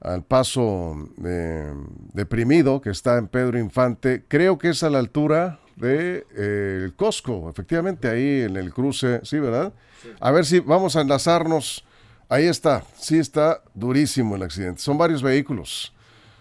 al 0.00 0.22
paso 0.24 0.96
eh, 1.24 1.72
deprimido 2.12 2.80
que 2.80 2.90
está 2.90 3.18
en 3.18 3.28
Pedro 3.28 3.58
Infante. 3.58 4.24
Creo 4.28 4.58
que 4.58 4.70
es 4.70 4.82
a 4.82 4.90
la 4.90 4.98
altura 4.98 5.60
de 5.76 6.26
eh, 6.36 6.80
el 6.84 6.94
Costco, 6.94 7.48
efectivamente, 7.48 8.08
ahí 8.08 8.42
en 8.42 8.56
el 8.56 8.72
cruce, 8.72 9.20
sí, 9.22 9.38
¿verdad? 9.38 9.72
A 10.20 10.30
ver 10.30 10.44
si 10.44 10.60
vamos 10.60 10.96
a 10.96 11.00
enlazarnos. 11.00 11.84
Ahí 12.28 12.44
está, 12.44 12.84
sí 12.98 13.18
está 13.18 13.62
durísimo 13.72 14.36
el 14.36 14.42
accidente. 14.42 14.82
Son 14.82 14.98
varios 14.98 15.22
vehículos. 15.22 15.94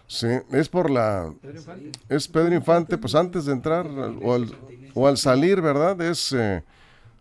Sí, 0.08 0.28
es 0.52 0.70
por 0.70 0.89
la... 0.89 1.34
Es 2.08 2.28
Pedro 2.28 2.56
Infante, 2.56 2.98
pues 2.98 3.13
antes 3.13 3.46
de 3.46 3.52
entrar 3.52 3.86
o 3.88 4.34
al, 4.34 4.58
o 4.93 5.08
al 5.08 5.17
salir, 5.17 5.62
¿verdad? 5.62 6.00
Es 6.02 6.32
eh, 6.32 6.63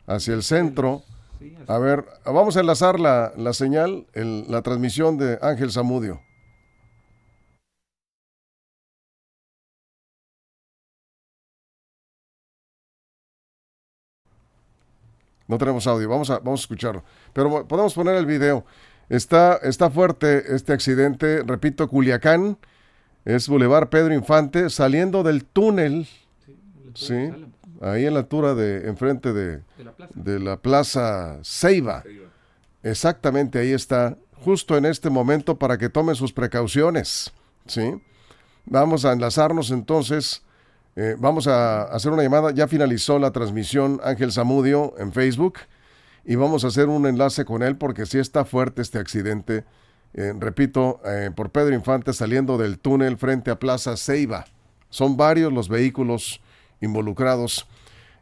hacia 0.07 0.35
el 0.35 0.42
centro. 0.44 1.03
A 1.66 1.79
ver, 1.79 2.05
vamos 2.25 2.57
a 2.57 2.61
enlazar 2.61 3.01
la, 3.01 3.33
la 3.37 3.53
señal, 3.53 4.07
la 4.14 4.62
transmisión 4.62 5.18
de 5.18 5.38
Ángel 5.42 5.72
Zamudio. 5.72 6.20
No 15.49 15.59
tenemos 15.59 15.87
audio, 15.87 16.09
vamos 16.09 16.31
a, 16.31 16.38
vamos 16.38 16.61
a 16.61 16.62
escucharlo. 16.62 17.05
Pero 17.33 17.66
podemos 17.66 17.94
poner 17.94 18.14
el 18.16 18.27
video. 18.27 18.64
Está, 19.09 19.57
está 19.57 19.90
fuerte 19.90 20.55
este 20.55 20.72
accidente, 20.72 21.42
repito, 21.44 21.88
Culiacán, 21.88 22.59
es 23.27 23.49
Boulevard 23.49 23.89
Pedro 23.89 24.15
Infante, 24.15 24.71
saliendo 24.71 25.25
del 25.25 25.45
túnel, 25.45 26.07
sí, 26.95 27.29
ahí 27.81 28.07
en 28.07 28.15
la 28.15 28.21
altura 28.21 28.55
de, 28.55 28.89
enfrente 28.89 29.33
de, 29.33 29.62
de 30.15 30.39
la 30.39 30.57
Plaza 30.57 31.39
Ceiba. 31.43 32.05
Exactamente, 32.85 33.59
ahí 33.59 33.73
está, 33.73 34.17
justo 34.45 34.77
en 34.77 34.87
este 34.87 35.11
momento 35.11 35.59
para 35.59 35.77
que 35.77 35.89
tomen 35.89 36.15
sus 36.15 36.33
precauciones, 36.33 37.33
¿sí? 37.67 38.01
Vamos 38.65 39.05
a 39.05 39.12
enlazarnos 39.12 39.73
entonces, 39.73 40.45
eh, 40.95 41.17
vamos 41.19 41.49
a 41.49 41.83
hacer 41.83 42.12
una 42.12 42.23
llamada, 42.23 42.53
ya 42.53 42.69
finalizó 42.69 43.19
la 43.19 43.33
transmisión 43.33 44.01
Ángel 44.05 44.31
Zamudio 44.31 44.95
en 44.99 45.12
Facebook 45.12 45.55
y 46.25 46.37
vamos 46.37 46.65
a 46.65 46.69
hacer 46.69 46.89
un 46.89 47.07
enlace 47.07 47.45
con 47.45 47.65
él 47.65 47.77
porque 47.77 48.07
sí 48.07 48.19
está 48.19 48.45
fuerte 48.45 48.83
este 48.83 49.01
accidente, 49.01 49.65
eh, 50.16 50.33
repito, 50.38 51.00
eh, 51.05 51.31
por 51.35 51.50
Pedro 51.50 51.74
Infante 51.74 52.14
saliendo 52.14 52.57
del 52.57 52.79
túnel 52.79 53.18
frente 53.18 53.50
a 53.50 53.59
Plaza 53.59 53.96
Ceiba. 53.96 54.46
Son 54.88 55.16
varios 55.16 55.52
los 55.52 55.68
vehículos 55.68 56.40
involucrados 56.81 57.68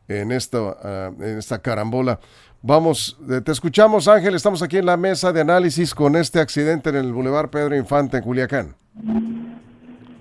en 0.09 0.33
esta, 0.33 0.77
ah, 0.83 1.13
en 1.19 1.39
esta 1.39 1.63
carambola. 1.63 2.19
Vamos, 2.63 3.17
eh, 3.31 3.41
te 3.43 3.53
escuchamos 3.53 4.09
Ángel, 4.09 4.35
estamos 4.35 4.63
aquí 4.63 4.79
en 4.79 4.87
la 4.87 4.97
mesa 4.97 5.33
de 5.33 5.41
análisis 5.41 5.95
con 5.95 6.17
este 6.17 6.41
accidente 6.41 6.91
en 6.91 6.97
el 6.97 7.13
Boulevard 7.13 7.51
Pedro 7.51 7.77
Infante 7.77 8.17
en 8.17 8.23
Culiacán. 8.25 8.75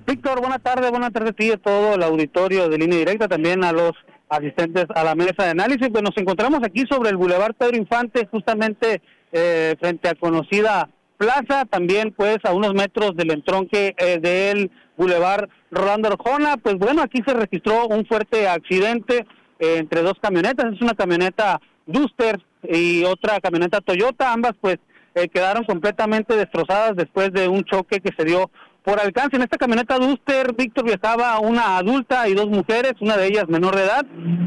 Víctor, 0.06 0.42
buenas 0.42 0.62
tardes, 0.62 0.92
buenas 0.92 1.12
tardes 1.12 1.32
a 1.32 1.34
ti 1.34 1.48
y 1.48 1.52
a 1.54 1.58
todo 1.58 1.96
el 1.96 2.04
auditorio 2.04 2.70
de 2.70 2.78
línea 2.78 3.00
directa, 3.00 3.28
también 3.28 3.64
a 3.64 3.72
los 3.72 3.94
asistentes 4.30 4.86
a 4.94 5.04
la 5.04 5.16
mesa 5.16 5.44
de 5.44 5.50
análisis. 5.52 5.90
Pues 5.90 6.04
nos 6.04 6.16
encontramos 6.18 6.62
aquí 6.64 6.86
sobre 6.86 7.10
el 7.10 7.18
Boulevard 7.18 7.56
Pedro 7.56 7.78
Infante, 7.78 8.28
justamente 8.30 9.02
eh, 9.32 9.76
frente 9.80 10.10
a 10.10 10.16
conocida 10.16 10.90
plaza, 11.24 11.66
también 11.66 12.12
pues 12.12 12.38
a 12.44 12.54
unos 12.54 12.74
metros 12.74 13.16
del 13.16 13.32
entronque 13.32 13.96
eh, 13.98 14.20
del 14.20 14.72
Boulevard 14.98 15.48
Rolando 15.72 16.10
Arjona. 16.10 16.58
Pues 16.58 16.76
bueno, 16.76 17.02
aquí 17.02 17.22
se 17.26 17.34
registró 17.34 17.88
un 17.88 18.06
fuerte 18.06 18.48
accidente 18.48 19.26
eh, 19.60 19.78
entre 19.78 20.02
dos 20.02 20.16
camionetas, 20.22 20.74
es 20.74 20.82
una 20.82 20.94
camioneta 20.94 21.62
Duster 21.86 22.40
y 22.64 23.04
otra 23.04 23.40
camioneta 23.40 23.82
Toyota, 23.82 24.34
ambas 24.34 24.54
pues 24.60 24.78
eh, 25.16 25.28
quedaron 25.30 25.64
completamente 25.64 26.36
destrozadas 26.36 26.96
después 26.96 27.32
de 27.32 27.48
un 27.48 27.64
choque 27.64 28.00
que 28.00 28.12
se 28.18 28.26
dio 28.26 28.50
por 28.84 29.00
alcance. 29.00 29.36
En 29.38 29.44
esta 29.44 29.58
camioneta 29.58 29.98
Duster, 29.98 30.54
Víctor 30.54 30.86
viajaba 30.86 31.40
una 31.40 31.78
adulta 31.78 32.28
y 32.28 32.34
dos 32.34 32.48
mujeres, 32.48 32.94
una 33.00 33.16
de 33.16 33.28
ellas 33.28 33.48
menor 33.48 33.76
de 33.76 33.84
edad, 33.84 34.06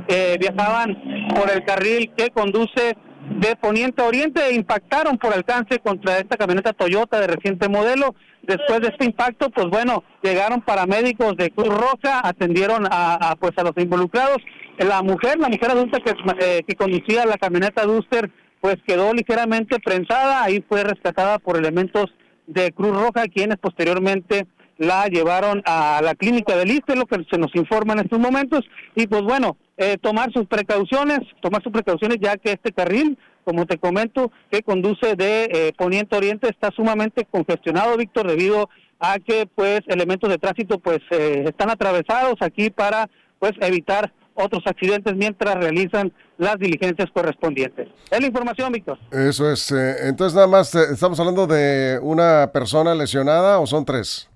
eh, 0.09 0.37
viajaban 0.39 0.95
por 1.35 1.51
el 1.51 1.65
carril 1.65 2.13
que 2.17 2.31
conduce 2.31 2.97
de 3.31 3.57
poniente 3.57 4.03
a 4.03 4.07
oriente 4.07 4.41
e 4.47 4.55
impactaron 4.55 5.19
por 5.19 5.35
alcance 5.35 5.79
contra 5.81 6.19
esta 6.19 6.37
camioneta 6.37 6.73
Toyota 6.73 7.21
de 7.21 7.27
reciente 7.27 7.69
modelo. 7.69 8.15
Después 8.43 8.81
de 8.81 8.89
este 8.89 9.05
impacto, 9.05 9.51
pues 9.51 9.67
bueno, 9.69 10.05
llegaron 10.23 10.61
paramédicos 10.61 11.37
de 11.37 11.51
Cruz 11.51 11.69
Roja, 11.69 12.21
atendieron 12.23 12.87
a, 12.87 13.15
a, 13.15 13.37
pues 13.37 13.53
a 13.57 13.65
los 13.65 13.73
involucrados. 13.77 14.39
La 14.79 15.03
mujer, 15.03 15.39
la 15.39 15.49
mujer 15.49 15.71
adulta 15.71 15.99
que, 16.01 16.15
eh, 16.39 16.63
que 16.67 16.77
conducía 16.77 17.27
la 17.27 17.39
camioneta 17.39 17.85
Duster, 17.85 18.31
pues 18.61 18.77
quedó 18.87 19.13
ligeramente 19.13 19.79
prensada, 19.81 20.43
ahí 20.43 20.65
fue 20.69 20.85
rescatada 20.85 21.39
por 21.39 21.57
elementos 21.57 22.07
de 22.47 22.73
Cruz 22.73 22.97
Roja, 22.97 23.27
quienes 23.27 23.59
posteriormente 23.59 24.47
la 24.79 25.07
llevaron 25.07 25.63
a 25.65 26.01
la 26.03 26.15
clínica 26.15 26.57
del 26.57 26.71
ISTE, 26.71 26.97
lo 26.97 27.07
que 27.07 27.25
se 27.31 27.39
nos 27.39 27.55
informa 27.55 27.95
en 27.95 28.01
estos 28.01 28.19
momentos, 28.19 28.65
y 28.95 29.07
pues 29.07 29.23
bueno, 29.23 29.57
eh, 29.77 29.97
tomar 30.01 30.33
sus 30.33 30.47
precauciones, 30.47 31.21
tomar 31.41 31.63
sus 31.63 31.73
precauciones 31.73 32.19
ya 32.21 32.37
que 32.37 32.53
este 32.53 32.73
carril, 32.73 33.19
como 33.45 33.67
te 33.67 33.79
comento, 33.79 34.31
que 34.51 34.63
conduce 34.63 35.15
de 35.15 35.45
eh, 35.45 35.73
poniente 35.77 36.17
oriente 36.17 36.49
está 36.49 36.71
sumamente 36.75 37.27
congestionado, 37.31 37.97
Víctor, 37.97 38.29
debido 38.29 38.69
a 38.99 39.19
que 39.19 39.47
pues 39.55 39.81
elementos 39.87 40.29
de 40.31 40.39
tránsito 40.39 40.79
pues 40.79 41.01
eh, 41.11 41.45
están 41.47 41.71
atravesados 41.71 42.37
aquí 42.41 42.71
para 42.71 43.09
pues 43.39 43.53
evitar 43.61 44.13
otros 44.35 44.63
accidentes 44.67 45.15
mientras 45.15 45.55
realizan 45.57 46.13
las 46.39 46.59
diligencias 46.59 47.09
correspondientes. 47.13 47.89
Es 48.11 48.21
la 48.21 48.27
información, 48.27 48.73
Víctor. 48.73 48.99
Eso 49.11 49.51
es. 49.51 49.71
eh, 49.73 50.09
entonces, 50.09 50.35
nada 50.35 50.47
más, 50.47 50.75
¿estamos 50.75 51.19
hablando 51.19 51.47
de 51.47 51.99
una 52.03 52.51
persona 52.53 52.95
lesionada 52.95 53.59
o 53.59 53.67
son 53.67 53.85
tres? 53.85 54.29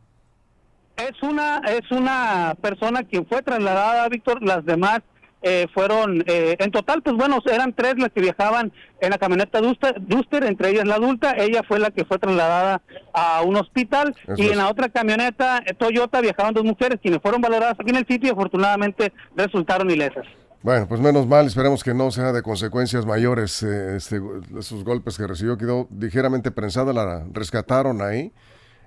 Es 1.08 1.22
una, 1.22 1.58
es 1.66 1.90
una 1.90 2.54
persona 2.60 3.02
quien 3.04 3.26
fue 3.26 3.42
trasladada, 3.42 4.08
Víctor, 4.08 4.42
las 4.42 4.64
demás 4.64 5.00
eh, 5.42 5.66
fueron, 5.72 6.22
eh, 6.26 6.56
en 6.58 6.70
total, 6.70 7.00
pues 7.02 7.16
bueno, 7.16 7.38
eran 7.50 7.72
tres 7.72 7.94
las 7.96 8.10
que 8.10 8.20
viajaban 8.20 8.72
en 9.00 9.10
la 9.10 9.16
camioneta 9.16 9.60
Duster, 9.60 9.94
Duster, 9.98 10.44
entre 10.44 10.68
ellas 10.68 10.86
la 10.86 10.96
adulta, 10.96 11.32
ella 11.38 11.62
fue 11.66 11.78
la 11.78 11.90
que 11.90 12.04
fue 12.04 12.18
trasladada 12.18 12.82
a 13.14 13.42
un 13.42 13.56
hospital 13.56 14.14
Eso 14.24 14.34
y 14.36 14.46
es. 14.46 14.52
en 14.52 14.58
la 14.58 14.68
otra 14.68 14.90
camioneta 14.90 15.62
eh, 15.64 15.72
Toyota 15.72 16.20
viajaban 16.20 16.52
dos 16.52 16.64
mujeres 16.64 16.98
quienes 17.00 17.22
fueron 17.22 17.40
valoradas 17.40 17.76
aquí 17.80 17.88
en 17.88 17.96
el 17.96 18.06
sitio 18.06 18.28
y 18.28 18.32
afortunadamente 18.32 19.12
resultaron 19.34 19.90
ilesas. 19.90 20.26
Bueno, 20.62 20.86
pues 20.86 21.00
menos 21.00 21.26
mal, 21.26 21.46
esperemos 21.46 21.82
que 21.82 21.94
no 21.94 22.10
sea 22.10 22.32
de 22.32 22.42
consecuencias 22.42 23.06
mayores. 23.06 23.62
eh, 23.62 23.96
este, 23.96 24.20
esos 24.58 24.84
golpes 24.84 25.16
que 25.16 25.26
recibió 25.26 25.56
quedó 25.56 25.88
ligeramente 25.98 26.50
prensada, 26.50 26.92
la 26.92 27.24
rescataron 27.32 28.02
ahí. 28.02 28.30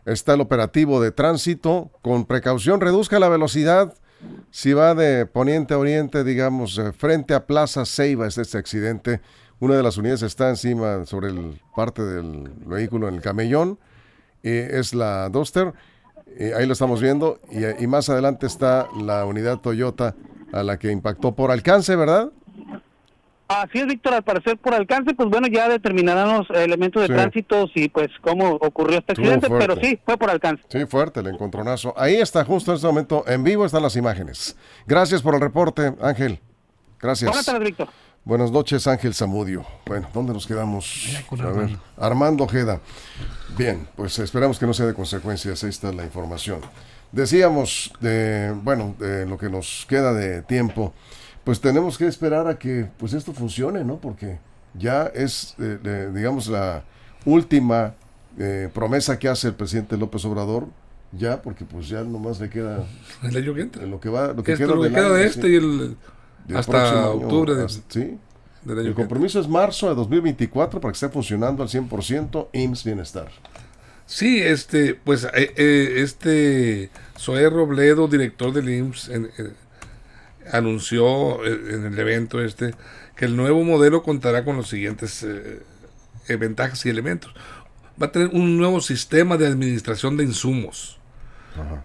Está 0.06 0.34
el 0.34 0.42
operativo 0.42 1.02
de 1.02 1.12
tránsito. 1.12 1.92
Con 2.02 2.26
precaución, 2.26 2.82
reduzca 2.82 3.20
la 3.20 3.30
velocidad. 3.30 3.94
Si 4.52 4.74
va 4.74 4.96
de 4.96 5.26
poniente 5.26 5.74
a 5.74 5.78
oriente, 5.78 6.24
digamos, 6.24 6.78
eh, 6.78 6.94
frente 6.94 7.34
a 7.34 7.46
Plaza 7.46 7.86
Ceiba 7.86 8.28
es 8.28 8.38
este 8.38 8.58
accidente. 8.58 9.22
Una 9.60 9.76
de 9.76 9.84
las 9.84 9.98
unidades 9.98 10.22
está 10.24 10.50
encima, 10.50 11.06
sobre 11.06 11.30
el 11.30 11.62
parte 11.76 12.02
del 12.04 12.50
vehículo, 12.66 13.08
en 13.08 13.16
el 13.16 13.22
camellón. 13.22 13.80
eh, 14.44 14.72
es 14.74 14.94
la 14.94 15.30
Duster. 15.30 15.74
eh, 16.38 16.54
ahí 16.56 16.66
lo 16.66 16.74
estamos 16.74 17.02
viendo. 17.02 17.40
Y, 17.52 17.84
y 17.84 17.88
más 17.88 18.10
adelante 18.10 18.46
está 18.48 18.88
la 19.00 19.26
unidad 19.26 19.60
Toyota 19.60 20.16
a 20.52 20.64
la 20.64 20.78
que 20.78 20.92
impactó 20.92 21.36
por 21.36 21.52
alcance, 21.52 21.96
¿verdad? 21.96 22.32
Así 23.62 23.80
es, 23.80 23.86
Víctor, 23.88 24.14
al 24.16 24.24
parecer 24.24 24.58
por 24.58 24.74
alcance, 24.74 25.14
pues 25.14 25.30
bueno, 25.30 25.48
ya 25.48 25.70
determinarán 25.70 26.40
los 26.40 26.50
elementos 26.50 27.02
de 27.02 27.08
Sí. 27.08 27.14
tránsito 27.14 27.70
y 27.76 27.90
pues 27.90 28.10
cómo 28.22 28.52
ocurrió 28.56 29.00
este 29.00 29.14
accidente, 29.14 29.48
pero 29.50 29.76
sí, 29.82 30.00
fue 30.06 30.18
por 30.18 30.30
alcance. 30.30 30.64
Sí, 30.70 30.86
fuerte 30.86 31.20
el 31.20 31.28
encontronazo. 31.28 31.94
Ahí 31.98 32.16
está, 32.16 32.44
justo 32.46 32.72
en 32.72 32.76
este 32.76 32.88
momento, 32.88 33.24
en 33.28 33.44
vivo 33.44 33.66
están 33.66 33.84
las 33.84 33.96
imágenes. 33.96 34.56
Gracias 34.88 35.22
por 35.22 35.36
el 35.36 35.42
reporte, 35.42 35.94
Ángel. 36.02 36.40
Gracias. 37.00 37.30
Buenas 37.30 37.46
tardes, 37.46 37.64
Víctor. 37.64 37.90
Buenas 38.26 38.52
noches, 38.52 38.88
Ángel 38.88 39.14
Zamudio. 39.14 39.66
Bueno, 39.86 40.08
¿dónde 40.14 40.32
nos 40.32 40.48
quedamos? 40.48 41.22
A 41.30 41.36
ver, 41.36 41.46
Armando. 41.50 41.80
Armando 41.98 42.44
Ojeda. 42.46 42.80
Bien, 43.58 43.86
pues 43.98 44.18
esperamos 44.20 44.58
que 44.58 44.66
no 44.66 44.74
sea 44.74 44.86
de 44.86 44.94
consecuencias. 44.94 45.62
Ahí 45.64 45.70
está 45.70 45.92
la 45.92 46.06
información. 46.06 46.62
Decíamos, 47.12 47.92
de, 48.00 48.52
bueno, 48.64 48.96
de 48.98 49.26
lo 49.26 49.38
que 49.38 49.50
nos 49.50 49.86
queda 49.90 50.14
de 50.14 50.42
tiempo, 50.42 50.94
pues 51.44 51.60
tenemos 51.62 51.98
que 51.98 52.08
esperar 52.08 52.48
a 52.48 52.58
que 52.58 52.88
pues 52.98 53.14
esto 53.14 53.34
funcione, 53.34 53.84
¿no? 53.84 53.98
Porque 53.98 54.40
ya 54.74 55.04
es, 55.14 55.56
eh, 55.60 55.78
eh, 55.84 56.12
digamos, 56.14 56.48
la 56.48 56.84
última 57.26 57.96
eh, 58.40 58.70
promesa 58.74 59.20
que 59.20 59.28
hace 59.30 59.48
el 59.50 59.54
presidente 59.54 59.98
López 59.98 60.24
Obrador, 60.26 60.68
ya, 61.12 61.42
porque 61.42 61.64
pues 61.66 61.88
ya 61.90 62.04
nomás 62.04 62.40
le 62.40 62.50
queda 62.50 62.84
El 63.22 63.38
año 63.38 63.54
que 63.54 63.62
entra. 63.62 63.84
en 63.84 63.92
lo 63.92 64.00
que 64.00 64.10
va, 64.10 64.34
lo 64.34 64.42
que 64.44 64.54
Esto, 64.54 64.66
queda, 64.66 64.76
lo 64.76 64.82
que 64.82 64.88
del 64.90 64.96
queda 64.96 65.06
año, 65.08 65.14
de 65.16 65.24
sí, 65.24 65.30
este 65.30 65.50
y 65.50 65.56
el, 65.56 65.98
hasta 66.56 66.92
año, 67.12 67.12
octubre 67.12 67.54
de- 67.56 67.66
hasta- 67.66 67.84
sí. 67.94 68.18
del 68.64 68.80
año 68.80 68.88
El 68.90 68.96
compromiso 68.96 69.40
es 69.40 69.48
marzo 69.48 69.90
de 69.90 69.96
2024 69.96 70.82
para 70.82 70.92
que 70.92 70.96
esté 70.96 71.10
funcionando 71.10 71.62
al 71.62 71.70
100% 71.70 72.48
IMSS 72.54 72.84
Bienestar. 72.84 73.28
Sí, 74.06 74.42
este, 74.42 74.96
pues 74.96 75.24
eh, 75.26 75.54
eh, 75.56 75.94
este 75.98 76.90
Zoé 77.18 77.50
Robledo, 77.50 78.08
director 78.08 78.52
del 78.52 78.70
IMSS, 78.70 79.10
en- 79.10 79.30
en- 79.38 79.63
anunció 80.52 81.46
eh, 81.46 81.76
en 81.76 81.86
el 81.86 81.98
evento 81.98 82.42
este 82.42 82.74
que 83.16 83.26
el 83.26 83.36
nuevo 83.36 83.64
modelo 83.64 84.04
contará 84.04 84.44
con 84.44 84.58
los 84.58 84.70
siguientes 84.70 85.24
eh, 85.24 85.62
eh, 86.28 86.36
ventajas 86.36 86.86
y 86.86 86.90
elementos. 86.90 87.34
Va 88.02 88.08
a 88.08 88.12
tener 88.12 88.30
un 88.30 88.58
nuevo 88.58 88.82
sistema 88.82 89.38
de 89.38 89.48
administración 89.48 90.18
de 90.18 90.24
insumos, 90.24 91.00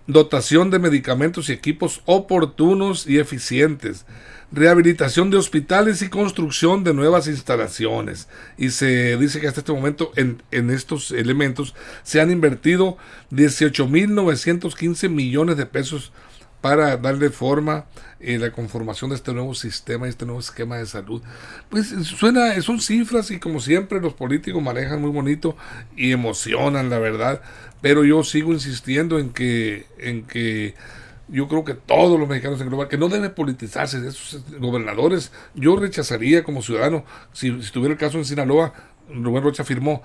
dotación 0.07 0.71
de 0.71 0.79
medicamentos 0.79 1.51
y 1.51 1.53
equipos 1.53 2.01
oportunos 2.07 3.07
y 3.07 3.18
eficientes, 3.18 4.07
rehabilitación 4.51 5.29
de 5.29 5.37
hospitales 5.37 6.01
y 6.01 6.09
construcción 6.09 6.83
de 6.83 6.94
nuevas 6.94 7.27
instalaciones. 7.29 8.29
Y 8.57 8.71
se 8.71 9.18
dice 9.18 9.38
que 9.40 9.49
hasta 9.49 9.61
este 9.61 9.75
momento 9.75 10.12
en, 10.16 10.42
en 10.51 10.71
estos 10.71 11.11
elementos 11.11 11.75
se 12.03 12.23
han 12.23 12.31
invertido 12.31 12.97
18.915 13.31 15.11
millones 15.11 15.59
de 15.59 15.66
pesos 15.66 16.12
para 16.61 16.97
darle 16.97 17.31
forma 17.31 17.87
en 18.21 18.40
la 18.40 18.51
conformación 18.51 19.11
de 19.11 19.16
este 19.16 19.33
nuevo 19.33 19.55
sistema, 19.55 20.09
este 20.09 20.27
nuevo 20.27 20.40
esquema 20.40 20.77
de 20.77 20.87
salud. 20.87 21.23
Pues 21.68 21.88
suena, 22.05 22.61
son 22.62 22.81
cifras 22.81 23.31
y 23.31 23.38
como 23.38 23.61
siempre 23.61 24.01
los 24.01 24.14
políticos 24.14 24.62
manejan 24.62 25.01
muy 25.01 25.11
bonito 25.11 25.57
y 25.97 26.12
emocionan, 26.12 26.90
la 26.90 26.99
verdad. 26.99 27.40
Pero 27.81 28.05
yo 28.05 28.25
sigo 28.25 28.53
insistiendo 28.53 29.18
en 29.18 29.31
que, 29.31 29.87
en 29.99 30.25
que 30.25 30.75
yo 31.29 31.47
creo 31.47 31.64
que 31.64 31.75
todos 31.75 32.18
los 32.18 32.29
mexicanos 32.29 32.61
en 32.61 32.68
global, 32.68 32.88
que 32.88 32.99
no 32.99 33.09
debe 33.09 33.31
politizarse 33.31 33.99
esos 34.07 34.42
gobernadores. 34.59 35.31
Yo 35.55 35.77
rechazaría 35.77 36.42
como 36.42 36.62
ciudadano, 36.62 37.05
si, 37.33 37.62
si 37.62 37.71
tuviera 37.71 37.92
el 37.92 37.99
caso 37.99 38.18
en 38.18 38.25
Sinaloa, 38.25 38.73
Rubén 39.14 39.42
Rocha 39.42 39.62
afirmó 39.62 40.03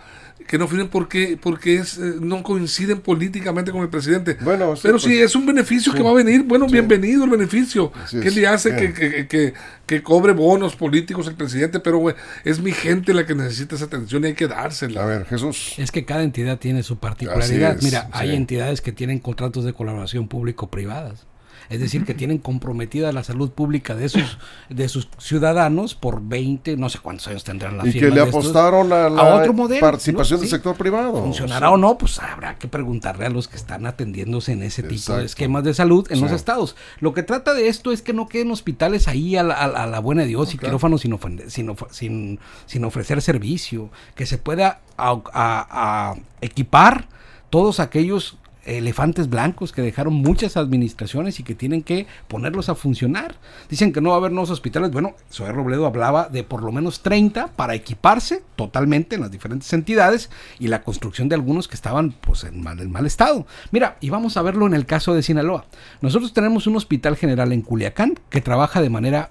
que 0.47 0.57
no 0.57 0.67
firmen 0.67 0.87
porque 0.87 1.37
porque 1.41 1.75
es, 1.75 1.97
eh, 1.97 2.15
no 2.19 2.43
coinciden 2.43 3.01
políticamente 3.01 3.71
con 3.71 3.81
el 3.81 3.89
presidente. 3.89 4.37
Bueno, 4.41 4.75
sí, 4.75 4.81
pero 4.83 4.95
pues, 4.95 5.03
si 5.03 5.19
es 5.19 5.35
un 5.35 5.45
beneficio 5.45 5.91
sí, 5.91 5.97
que 5.97 6.03
va 6.03 6.11
a 6.11 6.13
venir, 6.13 6.43
bueno, 6.43 6.67
sí. 6.67 6.73
bienvenido 6.73 7.23
el 7.23 7.29
beneficio. 7.29 7.91
Así 8.03 8.19
¿Qué 8.19 8.29
es, 8.29 8.35
le 8.35 8.47
hace 8.47 8.75
que, 8.75 8.93
que, 8.93 9.27
que, 9.27 9.53
que 9.85 10.03
cobre 10.03 10.33
bonos 10.33 10.75
políticos 10.75 11.27
el 11.27 11.35
presidente? 11.35 11.79
Pero 11.79 11.97
güey, 11.97 12.15
es 12.43 12.59
mi 12.59 12.71
gente 12.71 13.13
la 13.13 13.25
que 13.25 13.35
necesita 13.35 13.75
esa 13.75 13.85
atención 13.85 14.23
y 14.23 14.27
hay 14.27 14.33
que 14.33 14.47
dársela. 14.47 15.03
A 15.03 15.05
ver, 15.05 15.25
Jesús. 15.25 15.75
Es 15.77 15.91
que 15.91 16.05
cada 16.05 16.23
entidad 16.23 16.57
tiene 16.59 16.83
su 16.83 16.97
particularidad. 16.97 17.77
Es, 17.77 17.83
Mira, 17.83 18.09
hay 18.11 18.35
entidades 18.35 18.81
que 18.81 18.91
tienen 18.91 19.19
contratos 19.19 19.65
de 19.65 19.73
colaboración 19.73 20.27
público-privadas. 20.27 21.25
Es 21.69 21.79
decir, 21.79 22.05
que 22.05 22.13
tienen 22.13 22.37
comprometida 22.37 23.11
la 23.11 23.23
salud 23.23 23.51
pública 23.51 23.95
de 23.95 24.09
sus, 24.09 24.37
de 24.69 24.87
sus 24.89 25.07
ciudadanos 25.17 25.95
por 25.95 26.21
20, 26.21 26.77
no 26.77 26.89
sé 26.89 26.99
cuántos 26.99 27.27
años 27.27 27.43
tendrán 27.43 27.77
la 27.77 27.87
Y 27.87 27.93
que 27.93 28.01
le 28.09 28.21
estos, 28.23 28.27
apostaron 28.29 28.91
a 28.93 29.09
la 29.09 29.21
a 29.21 29.35
otro 29.35 29.53
modelo, 29.53 29.81
participación 29.81 30.37
¿no? 30.37 30.41
del 30.41 30.49
sector 30.49 30.75
privado. 30.75 31.13
¿Funcionará 31.23 31.71
o 31.71 31.77
no? 31.77 31.97
Pues 31.97 32.19
habrá 32.19 32.55
que 32.57 32.67
preguntarle 32.67 33.25
a 33.25 33.29
los 33.29 33.47
que 33.47 33.55
están 33.55 33.85
atendiéndose 33.85 34.51
en 34.51 34.63
ese 34.63 34.83
tipo 34.83 35.13
de 35.17 35.25
esquemas 35.25 35.63
de 35.63 35.73
salud 35.73 36.05
en 36.11 36.21
los 36.21 36.31
estados. 36.31 36.75
Lo 36.99 37.13
que 37.13 37.23
trata 37.23 37.53
de 37.53 37.67
esto 37.67 37.91
es 37.91 38.01
que 38.01 38.13
no 38.13 38.27
queden 38.27 38.51
hospitales 38.51 39.07
ahí 39.07 39.35
a 39.35 39.43
la, 39.43 39.55
a 39.55 39.87
la- 39.87 39.99
buena 39.99 40.23
de 40.23 40.27
Dios 40.27 40.53
y 40.53 40.57
quirófanos 40.57 41.01
sin, 41.01 41.11
ofende- 41.13 41.49
sin, 41.49 41.69
of- 41.69 41.91
sin- 41.91 42.39
sin 42.65 42.83
ofrecer 42.85 43.21
servicio, 43.21 43.89
que 44.15 44.25
se 44.25 44.37
pueda 44.37 44.81
a 44.97 46.15
equipar 46.41 47.07
todos 47.49 47.79
aquellos 47.79 48.37
elefantes 48.65 49.29
blancos 49.29 49.71
que 49.71 49.81
dejaron 49.81 50.13
muchas 50.13 50.57
administraciones 50.57 51.39
y 51.39 51.43
que 51.43 51.55
tienen 51.55 51.83
que 51.83 52.07
ponerlos 52.27 52.69
a 52.69 52.75
funcionar. 52.75 53.35
Dicen 53.69 53.91
que 53.91 54.01
no 54.01 54.09
va 54.09 54.15
a 54.15 54.17
haber 54.19 54.31
nuevos 54.31 54.49
hospitales. 54.49 54.91
Bueno, 54.91 55.15
Zoé 55.31 55.51
Robledo 55.51 55.85
hablaba 55.85 56.29
de 56.29 56.43
por 56.43 56.63
lo 56.63 56.71
menos 56.71 57.01
30 57.01 57.47
para 57.47 57.75
equiparse 57.75 58.43
totalmente 58.55 59.15
en 59.15 59.21
las 59.21 59.31
diferentes 59.31 59.71
entidades 59.73 60.29
y 60.59 60.67
la 60.67 60.81
construcción 60.81 61.29
de 61.29 61.35
algunos 61.35 61.67
que 61.67 61.75
estaban 61.75 62.11
pues 62.11 62.43
en 62.43 62.61
mal, 62.61 62.79
en 62.79 62.91
mal 62.91 63.05
estado. 63.05 63.45
Mira, 63.71 63.97
y 64.01 64.09
vamos 64.09 64.37
a 64.37 64.41
verlo 64.41 64.65
en 64.65 64.73
el 64.73 64.85
caso 64.85 65.13
de 65.13 65.23
Sinaloa. 65.23 65.65
Nosotros 66.01 66.33
tenemos 66.33 66.67
un 66.67 66.75
hospital 66.75 67.17
general 67.17 67.51
en 67.51 67.61
Culiacán 67.61 68.19
que 68.29 68.41
trabaja 68.41 68.81
de 68.81 68.89
manera 68.89 69.29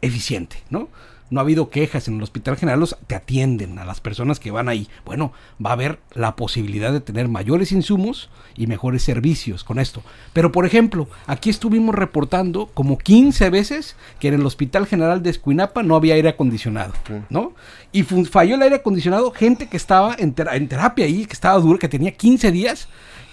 eficiente, 0.00 0.62
¿no? 0.70 0.88
No 1.30 1.40
ha 1.40 1.42
habido 1.42 1.70
quejas 1.70 2.06
en 2.06 2.16
el 2.16 2.22
Hospital 2.22 2.56
General, 2.56 2.78
los, 2.78 2.96
te 3.06 3.14
atienden 3.14 3.78
a 3.78 3.84
las 3.84 4.00
personas 4.00 4.38
que 4.38 4.50
van 4.50 4.68
ahí. 4.68 4.88
Bueno, 5.04 5.32
va 5.64 5.70
a 5.70 5.72
haber 5.72 5.98
la 6.14 6.36
posibilidad 6.36 6.92
de 6.92 7.00
tener 7.00 7.28
mayores 7.28 7.72
insumos 7.72 8.28
y 8.56 8.66
mejores 8.66 9.02
servicios 9.02 9.64
con 9.64 9.78
esto. 9.78 10.02
Pero, 10.32 10.52
por 10.52 10.66
ejemplo, 10.66 11.08
aquí 11.26 11.50
estuvimos 11.50 11.94
reportando 11.94 12.66
como 12.74 12.98
15 12.98 13.50
veces 13.50 13.96
que 14.20 14.28
en 14.28 14.34
el 14.34 14.46
Hospital 14.46 14.86
General 14.86 15.22
de 15.22 15.30
Escuinapa 15.30 15.82
no 15.82 15.96
había 15.96 16.14
aire 16.14 16.28
acondicionado, 16.28 16.92
¿no? 17.30 17.52
Y 17.90 18.02
falló 18.02 18.56
el 18.56 18.62
aire 18.62 18.76
acondicionado, 18.76 19.30
gente 19.32 19.68
que 19.68 19.76
estaba 19.76 20.14
en, 20.18 20.34
tera- 20.34 20.56
en 20.56 20.68
terapia 20.68 21.06
ahí, 21.06 21.26
que 21.26 21.32
estaba 21.32 21.58
duro, 21.58 21.78
que 21.78 21.88
tenía 21.88 22.12
15 22.12 22.52
días 22.52 22.88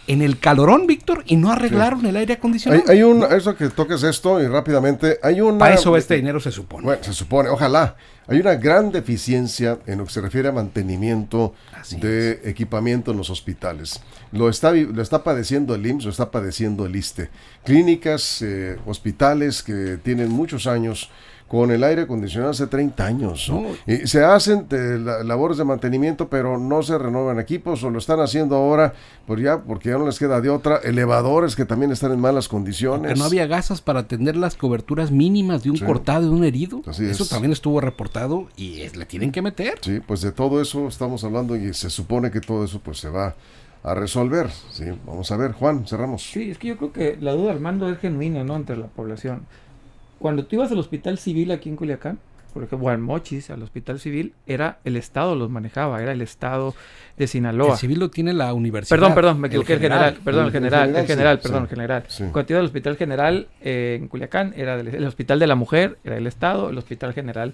en 0.08 0.22
el 0.22 0.40
calorón, 0.40 0.88
Víctor, 0.88 1.24
y 1.26 1.36
no 1.36 1.52
arreglaron 1.52 2.06
el 2.06 2.16
aire 2.16 2.34
acondicionado. 2.34 2.84
hay 2.88 3.04
un, 3.04 3.24
eso 3.24 3.56
que 3.56 3.70
toques 3.70 4.04
esto 4.04 4.42
y 4.42 4.48
rápidamente, 4.48 5.20
hay 5.22 5.42
una... 5.42 5.60
Para 5.60 5.76
eso 5.76 5.92
va 5.92 6.00
este 6.00 6.16
dinero 6.16 6.40
se 6.40 6.52
supone. 6.52 6.84
Bueno, 6.84 7.04
se 7.04 7.14
supone, 7.14 7.50
ojalá. 7.50 7.96
Hay 8.28 8.40
una 8.40 8.56
gran 8.56 8.92
deficiencia 8.92 9.80
en 9.86 9.98
lo 9.98 10.06
que 10.06 10.12
se 10.12 10.22
refiere 10.22 10.48
a 10.48 10.52
mantenimiento 10.52 11.54
Así 11.74 11.98
de 11.98 12.40
equipamiento 12.46 13.12
en 13.12 13.18
los 13.18 13.30
hospitales. 13.30 14.02
Lo 14.32 14.48
está, 14.48 14.72
lo 14.72 15.02
está 15.02 15.24
padeciendo 15.24 15.76
el 15.76 15.86
IMSS, 15.86 16.06
lo 16.06 16.12
está 16.12 16.32
padeciendo 16.32 16.86
el 16.86 16.96
ISTE. 16.96 17.30
Clínicas, 17.64 18.42
eh, 18.42 18.78
hospitales 18.86 19.64
que 19.64 19.98
tienen 20.02 20.30
muchos 20.30 20.68
años 20.68 21.10
con 21.52 21.70
el 21.70 21.84
aire 21.84 22.04
acondicionado 22.04 22.52
hace 22.52 22.66
30 22.66 23.06
años. 23.06 23.50
¿no? 23.50 23.60
No. 23.64 23.68
Y 23.86 24.08
se 24.08 24.24
hacen 24.24 24.68
eh, 24.72 24.98
la- 24.98 25.22
labores 25.22 25.58
de 25.58 25.66
mantenimiento, 25.66 26.30
pero 26.30 26.58
no 26.58 26.82
se 26.82 26.98
renuevan 26.98 27.42
equipos 27.42 27.84
o 27.84 27.90
lo 27.90 28.00
están 28.00 28.22
haciendo 28.22 28.56
ahora 28.56 28.94
por 29.28 29.42
ya, 29.42 29.58
porque 29.62 29.90
ya 29.90 29.98
no 29.98 30.06
les 30.06 30.18
queda 30.18 30.40
de 30.40 30.50
otra. 30.50 30.78
Elevadores 30.78 31.58
que 31.58 31.66
también 31.66 31.92
están 31.92 32.14
en 32.14 32.22
malas 32.22 32.48
condiciones. 32.48 33.12
Que 33.12 33.20
no 33.20 33.26
había 33.26 33.48
gasas 33.48 33.82
para 33.82 34.00
atender 34.00 34.38
las 34.38 34.56
coberturas 34.56 35.12
mínimas 35.12 35.62
de 35.64 35.72
un 35.72 35.78
Sí. 35.78 35.84
cortado, 35.84 36.22
de 36.24 36.30
un 36.30 36.46
herido. 36.46 36.82
Así 36.88 37.04
Eso 37.04 37.24
es. 37.24 37.30
también 37.30 37.52
estuvo 37.52 37.82
reportado 37.82 38.48
y 38.56 38.80
es- 38.84 38.96
le 38.96 39.06
tienen 39.06 39.34
que 39.34 39.42
meter. 39.42 39.78
Sí, 39.82 40.00
pues 40.00 40.22
de 40.22 40.32
todo 40.32 40.62
eso 40.62 40.88
estamos 40.88 41.22
hablando 41.26 41.58
y 41.58 41.74
se 41.74 41.90
supone 41.90 42.32
que 42.32 42.40
todo 42.40 42.64
eso 42.64 42.80
pues 42.82 42.98
se 43.00 43.10
va 43.10 43.36
a 43.84 43.94
resolver. 43.94 44.50
Sí, 44.72 44.86
vamos 45.06 45.30
a 45.32 45.36
ver, 45.36 45.52
Juan, 45.52 45.86
cerramos. 45.86 46.24
Sí, 46.24 46.50
es 46.52 46.58
que 46.58 46.70
yo 46.70 46.78
creo 46.78 46.94
que 46.94 47.18
la 47.20 47.34
duda, 47.34 47.52
Armando, 47.52 47.90
es 47.90 47.98
genuina, 48.00 48.46
¿no? 48.46 48.56
Entre 48.56 48.78
la 48.78 48.88
población. 48.88 49.42
Cuando 50.22 50.46
tú 50.46 50.58
ibas 50.58 50.72
al 50.72 50.78
hospital 50.78 51.18
civil 51.18 51.52
aquí 51.52 51.68
en 51.68 51.76
Culiacán, 51.76 52.20
por 52.54 52.64
ejemplo, 52.64 52.88
o 52.88 52.92
al 52.92 53.00
Mochis, 53.00 53.50
al 53.50 53.64
hospital 53.64 54.00
civil, 54.00 54.34
era 54.46 54.80
el 54.84 54.98
Estado 54.98 55.36
los 55.36 55.50
manejaba, 55.50 56.02
era 56.02 56.12
el 56.12 56.22
Estado 56.22 56.76
de 57.18 57.26
Sinaloa. 57.28 57.72
El 57.74 57.78
civil 57.78 58.00
lo 58.00 58.10
tiene 58.10 58.34
la 58.34 58.54
universidad. 58.54 58.98
Perdón, 58.98 59.16
perdón, 59.16 59.40
me 59.40 59.48
equivoqué, 59.48 59.74
el 59.74 59.80
general, 59.80 60.18
perdón, 60.24 60.42
el 60.42 60.48
El 60.48 60.54
general, 60.54 60.96
el 60.96 61.08
general, 61.08 61.40
perdón, 61.40 61.64
el 61.64 61.70
general. 61.70 62.04
Cuando 62.32 62.54
iba 62.54 62.60
al 62.60 62.66
hospital 62.66 62.98
general 62.98 63.48
eh, 63.62 63.98
en 64.00 64.08
Culiacán, 64.08 64.54
era 64.56 64.78
del, 64.78 64.90
el 64.90 65.06
hospital 65.06 65.40
de 65.40 65.48
la 65.48 65.56
mujer, 65.56 65.98
era 66.04 66.16
del 66.16 66.28
Estado, 66.28 66.70
el 66.70 66.78
hospital 66.78 67.14
general 67.14 67.54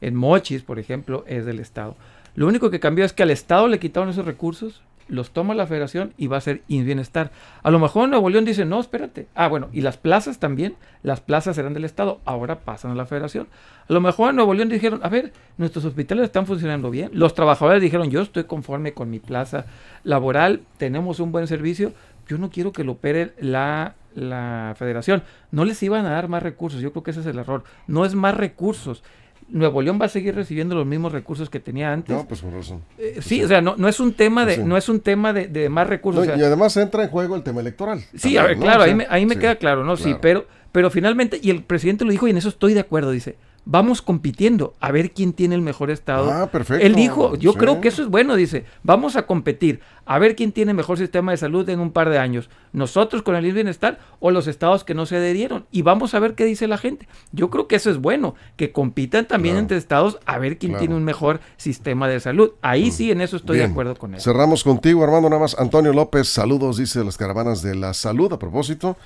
en 0.00 0.14
Mochis, 0.14 0.62
por 0.62 0.78
ejemplo, 0.78 1.24
es 1.26 1.44
del 1.44 1.58
Estado. 1.58 1.96
Lo 2.34 2.46
único 2.46 2.70
que 2.70 2.80
cambió 2.80 3.04
es 3.04 3.12
que 3.12 3.24
al 3.24 3.30
Estado 3.30 3.66
le 3.66 3.78
quitaron 3.78 4.08
esos 4.08 4.24
recursos, 4.26 4.82
los 5.08 5.30
toma 5.30 5.54
la 5.54 5.66
federación 5.66 6.12
y 6.16 6.26
va 6.26 6.38
a 6.38 6.40
ser 6.40 6.62
bienestar. 6.68 7.30
A 7.62 7.70
lo 7.70 7.78
mejor 7.78 8.08
Nuevo 8.08 8.30
León 8.30 8.44
dice, 8.44 8.64
no, 8.64 8.80
espérate. 8.80 9.28
Ah, 9.34 9.48
bueno, 9.48 9.68
y 9.72 9.80
las 9.80 9.96
plazas 9.96 10.38
también, 10.38 10.76
las 11.02 11.20
plazas 11.20 11.56
eran 11.58 11.74
del 11.74 11.84
Estado, 11.84 12.20
ahora 12.24 12.60
pasan 12.60 12.90
a 12.90 12.94
la 12.94 13.06
federación. 13.06 13.48
A 13.88 13.92
lo 13.92 14.00
mejor 14.00 14.30
en 14.30 14.36
Nuevo 14.36 14.54
León 14.54 14.68
dijeron, 14.68 15.00
a 15.02 15.08
ver, 15.08 15.32
nuestros 15.58 15.84
hospitales 15.84 16.24
están 16.24 16.46
funcionando 16.46 16.90
bien. 16.90 17.10
Los 17.12 17.34
trabajadores 17.34 17.82
dijeron, 17.82 18.10
yo 18.10 18.22
estoy 18.22 18.44
conforme 18.44 18.92
con 18.92 19.10
mi 19.10 19.20
plaza 19.20 19.66
laboral, 20.04 20.62
tenemos 20.76 21.20
un 21.20 21.32
buen 21.32 21.46
servicio, 21.46 21.92
yo 22.28 22.38
no 22.38 22.50
quiero 22.50 22.72
que 22.72 22.84
lo 22.84 22.92
opere 22.92 23.32
la, 23.38 23.94
la 24.14 24.74
federación. 24.76 25.22
No 25.52 25.64
les 25.64 25.82
iban 25.82 26.04
a 26.06 26.10
dar 26.10 26.28
más 26.28 26.42
recursos, 26.42 26.80
yo 26.80 26.92
creo 26.92 27.04
que 27.04 27.12
ese 27.12 27.20
es 27.20 27.26
el 27.26 27.38
error. 27.38 27.62
No 27.86 28.04
es 28.04 28.14
más 28.14 28.34
recursos. 28.34 29.02
Nuevo 29.48 29.80
León 29.80 29.98
va 30.00 30.06
a 30.06 30.08
seguir 30.08 30.34
recibiendo 30.34 30.74
los 30.74 30.86
mismos 30.86 31.12
recursos 31.12 31.48
que 31.50 31.60
tenía 31.60 31.92
antes. 31.92 32.16
No, 32.16 32.26
pues 32.26 32.40
por 32.40 32.52
razón. 32.52 32.82
Eh, 32.98 33.18
sí, 33.20 33.42
o 33.44 33.48
sea, 33.48 33.60
no, 33.60 33.76
no 33.76 33.88
es 33.88 34.00
un 34.00 34.12
tema 34.12 34.44
de, 34.44 34.56
Sí. 34.56 34.62
no 34.64 34.76
es 34.76 34.88
un 34.88 35.00
tema 35.00 35.32
de, 35.32 35.46
de 35.46 35.68
más 35.68 35.86
recursos. 35.86 36.26
No, 36.26 36.32
o 36.32 36.34
sea, 36.36 36.42
y 36.42 36.46
además 36.46 36.76
entra 36.76 37.04
en 37.04 37.10
juego 37.10 37.36
el 37.36 37.42
tema 37.42 37.60
electoral. 37.60 38.02
Sí, 38.16 38.36
a 38.36 38.42
ver, 38.44 38.58
claro, 38.58 38.82
ahí 38.82 38.94
me, 38.94 39.06
ahí 39.08 39.24
me 39.24 39.34
sí, 39.34 39.40
queda 39.40 39.56
claro, 39.56 39.84
¿no? 39.84 39.96
Sí, 39.96 40.16
pero, 40.20 40.46
pero 40.72 40.90
finalmente, 40.90 41.38
y 41.40 41.50
el 41.50 41.62
presidente 41.62 42.04
lo 42.04 42.10
dijo 42.10 42.26
y 42.26 42.30
en 42.30 42.38
eso 42.38 42.48
estoy 42.48 42.74
de 42.74 42.80
acuerdo, 42.80 43.10
dice, 43.12 43.36
vamos 43.68 44.00
compitiendo 44.00 44.74
a 44.80 44.92
ver 44.92 45.10
quién 45.10 45.32
tiene 45.32 45.56
el 45.56 45.60
mejor 45.60 45.90
estado. 45.90 46.30
Ah, 46.32 46.46
perfecto, 46.50 46.86
Él 46.86 46.94
dijo, 46.94 47.34
yo 47.34 47.52
sí. 47.52 47.58
creo 47.58 47.80
que 47.80 47.88
eso 47.88 48.00
es 48.02 48.08
bueno, 48.08 48.36
dice, 48.36 48.64
vamos 48.84 49.16
a 49.16 49.26
competir 49.26 49.80
a 50.06 50.20
ver 50.20 50.36
quién 50.36 50.52
tiene 50.52 50.72
mejor 50.72 50.98
sistema 50.98 51.32
de 51.32 51.36
salud 51.36 51.68
en 51.68 51.80
un 51.80 51.90
par 51.90 52.08
de 52.08 52.18
años, 52.18 52.48
nosotros 52.72 53.22
con 53.22 53.34
el 53.34 53.52
bienestar 53.52 53.98
o 54.20 54.30
los 54.30 54.46
estados 54.46 54.84
que 54.84 54.94
no 54.94 55.04
se 55.04 55.16
adherieron 55.16 55.66
y 55.72 55.82
vamos 55.82 56.14
a 56.14 56.20
ver 56.20 56.36
qué 56.36 56.44
dice 56.44 56.68
la 56.68 56.78
gente. 56.78 57.08
Yo 57.32 57.50
creo 57.50 57.66
que 57.66 57.74
eso 57.74 57.90
es 57.90 57.98
bueno, 57.98 58.36
que 58.56 58.70
compitan 58.70 59.26
también 59.26 59.54
Claro. 59.56 59.62
entre 59.64 59.76
estados 59.78 60.20
a 60.26 60.38
ver 60.38 60.58
quién 60.58 60.70
Claro. 60.72 60.80
tiene 60.82 60.94
un 60.94 61.04
mejor 61.04 61.40
sistema 61.56 62.06
de 62.08 62.20
salud. 62.20 62.52
Ahí 62.62 62.92
sí, 62.92 63.10
en 63.10 63.20
eso 63.20 63.36
estoy 63.36 63.58
de 63.58 63.64
acuerdo 63.64 63.96
con 63.96 64.14
él. 64.14 64.20
Cerramos 64.20 64.62
contigo, 64.62 65.02
Armando, 65.02 65.28
nada 65.28 65.42
más. 65.42 65.58
Antonio 65.58 65.92
López, 65.92 66.28
saludos, 66.28 66.76
dice 66.76 67.02
las 67.02 67.16
caravanas 67.16 67.62
de 67.62 67.74
la 67.74 67.92
salud. 67.92 68.32
A 68.32 68.38
propósito, 68.38 68.96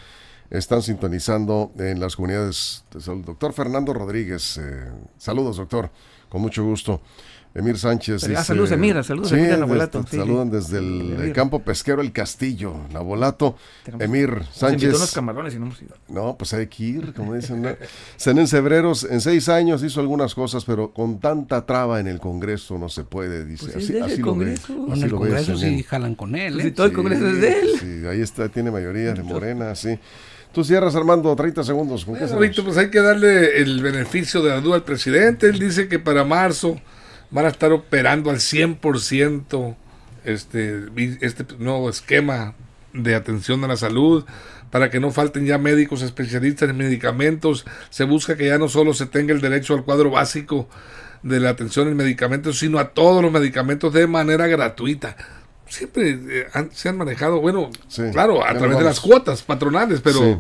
están 0.50 0.82
sintonizando 0.82 1.72
en 1.78 2.00
las 2.00 2.16
comunidades 2.16 2.84
de 2.92 3.00
salud. 3.00 3.24
Doctor 3.24 3.52
Fernando 3.52 3.92
Rodríguez, 3.94 4.58
eh, 4.58 4.88
saludos, 5.16 5.56
doctor, 5.56 5.90
con 6.28 6.40
mucho 6.42 6.64
gusto. 6.64 7.00
Emir 7.52 7.76
Sánchez. 7.76 8.22
Ah, 8.22 8.28
dice- 8.28 8.44
saludos, 8.44 8.70
Emir, 8.70 9.02
saludos, 9.02 9.28
Sí, 9.30 9.34
Emir, 9.34 9.56
desde- 9.58 10.02
sí, 10.08 10.16
saludan 10.18 10.50
sí. 10.50 10.56
desde 10.56 10.78
el 10.78 11.00
Emir. 11.18 11.32
campo 11.32 11.58
pesquero 11.64 12.00
El 12.00 12.12
Castillo, 12.12 12.76
Nabolato. 12.92 13.56
Emir 13.98 14.42
Sánchez. 14.52 14.94
unos 14.94 15.10
camarones 15.12 15.54
y 15.54 15.58
no 15.58 15.66
hemos 15.66 15.82
ido. 15.82 15.96
No, 16.08 16.36
pues 16.38 16.54
hay 16.54 16.68
que 16.68 16.84
ir, 16.84 17.12
como 17.12 17.34
dicen. 17.34 17.62
¿no? 17.62 17.70
Zenén 18.20 18.46
Cebreros 18.46 19.02
en 19.02 19.20
seis 19.20 19.48
años 19.48 19.82
hizo 19.82 19.98
algunas 19.98 20.36
cosas, 20.36 20.64
pero 20.64 20.92
con 20.94 21.18
tanta 21.18 21.66
traba 21.66 21.98
en 21.98 22.06
el 22.06 22.20
Congreso 22.20 22.78
no 22.78 22.88
se 22.88 23.02
puede, 23.02 23.44
dice. 23.44 23.64
Pues 23.64 23.76
así 23.78 23.98
así 23.98 24.18
lo 24.18 24.26
ve. 24.26 24.30
Congreso. 24.30 24.86
Así 24.92 24.98
en 25.00 25.04
el 25.06 25.10
lo 25.10 25.18
ve 25.18 25.28
Congreso 25.30 25.58
Zenén. 25.58 25.78
sí 25.78 25.82
jalan 25.82 26.14
con 26.14 26.36
él. 26.36 26.52
Pues 26.52 26.64
¿eh? 26.66 26.68
si 26.68 26.74
todo 26.76 26.86
el 26.86 26.92
Congreso 26.92 27.26
es 27.26 27.40
de 27.40 27.60
él. 27.60 27.68
Sí, 27.80 28.06
ahí 28.06 28.20
está, 28.20 28.48
tiene 28.48 28.70
mayoría 28.70 29.12
de 29.12 29.24
Morena, 29.24 29.74
sí. 29.74 29.98
Tú 30.52 30.64
cierras, 30.64 30.96
Armando, 30.96 31.34
30 31.34 31.62
segundos. 31.62 32.04
¿Con 32.04 32.16
qué 32.16 32.24
Bueno? 32.24 32.40
Víctor, 32.40 32.64
pues 32.64 32.76
hay 32.76 32.90
que 32.90 33.00
darle 33.00 33.60
el 33.60 33.82
beneficio 33.82 34.42
de 34.42 34.50
la 34.50 34.60
duda 34.60 34.76
al 34.76 34.82
presidente. 34.82 35.48
Él 35.48 35.58
dice 35.58 35.88
que 35.88 35.98
para 35.98 36.24
marzo 36.24 36.80
van 37.30 37.46
a 37.46 37.48
estar 37.48 37.72
operando 37.72 38.30
al 38.30 38.36
100% 38.38 39.76
este, 40.24 40.86
este 41.20 41.46
nuevo 41.58 41.88
esquema 41.88 42.54
de 42.92 43.14
atención 43.14 43.62
a 43.62 43.68
la 43.68 43.76
salud, 43.76 44.24
para 44.70 44.90
que 44.90 45.00
no 45.00 45.12
falten 45.12 45.46
ya 45.46 45.58
médicos 45.58 46.02
especialistas 46.02 46.68
en 46.68 46.76
medicamentos. 46.76 47.64
Se 47.90 48.04
busca 48.04 48.36
que 48.36 48.46
ya 48.46 48.58
no 48.58 48.68
solo 48.68 48.92
se 48.94 49.06
tenga 49.06 49.32
el 49.32 49.40
derecho 49.40 49.74
al 49.74 49.84
cuadro 49.84 50.10
básico 50.10 50.68
de 51.22 51.38
la 51.38 51.50
atención 51.50 51.88
en 51.88 51.96
medicamentos, 51.96 52.58
sino 52.58 52.78
a 52.78 52.90
todos 52.90 53.22
los 53.22 53.30
medicamentos 53.30 53.92
de 53.92 54.06
manera 54.06 54.46
gratuita. 54.46 55.16
Siempre 55.70 56.11
eh, 56.11 56.46
han- 56.52 56.70
se 56.72 56.88
han 56.88 56.98
manejado, 56.98 57.40
bueno, 57.40 57.70
Sí, 57.88 58.02
claro, 58.12 58.44
a 58.44 58.52
través 58.54 58.76
de 58.76 58.85
las 58.85 59.00
cuotas 59.00 59.42
patronales, 59.42 60.00
pero 60.02 60.18
Sí. 60.18 60.37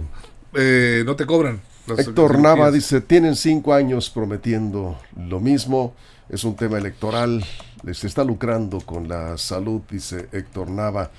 eh, 0.54 1.02
no 1.06 1.14
te 1.16 1.24
cobran. 1.24 1.60
Héctor. 1.96 2.38
Nava 2.38 2.70
dice, 2.70 3.00
tienen 3.00 3.34
cinco 3.36 3.72
años 3.72 4.10
prometiendo 4.10 4.98
lo 5.16 5.40
mismo, 5.40 5.94
es 6.28 6.44
un 6.44 6.54
tema 6.54 6.78
electoral, 6.78 7.44
les 7.82 8.04
está 8.04 8.22
lucrando 8.24 8.80
con 8.80 9.08
la 9.08 9.38
salud, 9.38 9.80
dice 9.90 10.28
Héctor 10.32 10.68
Nava. 10.70 11.10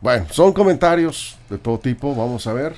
Bueno, 0.00 0.26
son 0.30 0.52
comentarios 0.52 1.36
de 1.50 1.58
todo 1.58 1.78
tipo, 1.78 2.14
vamos 2.14 2.46
a 2.46 2.52
ver. 2.52 2.74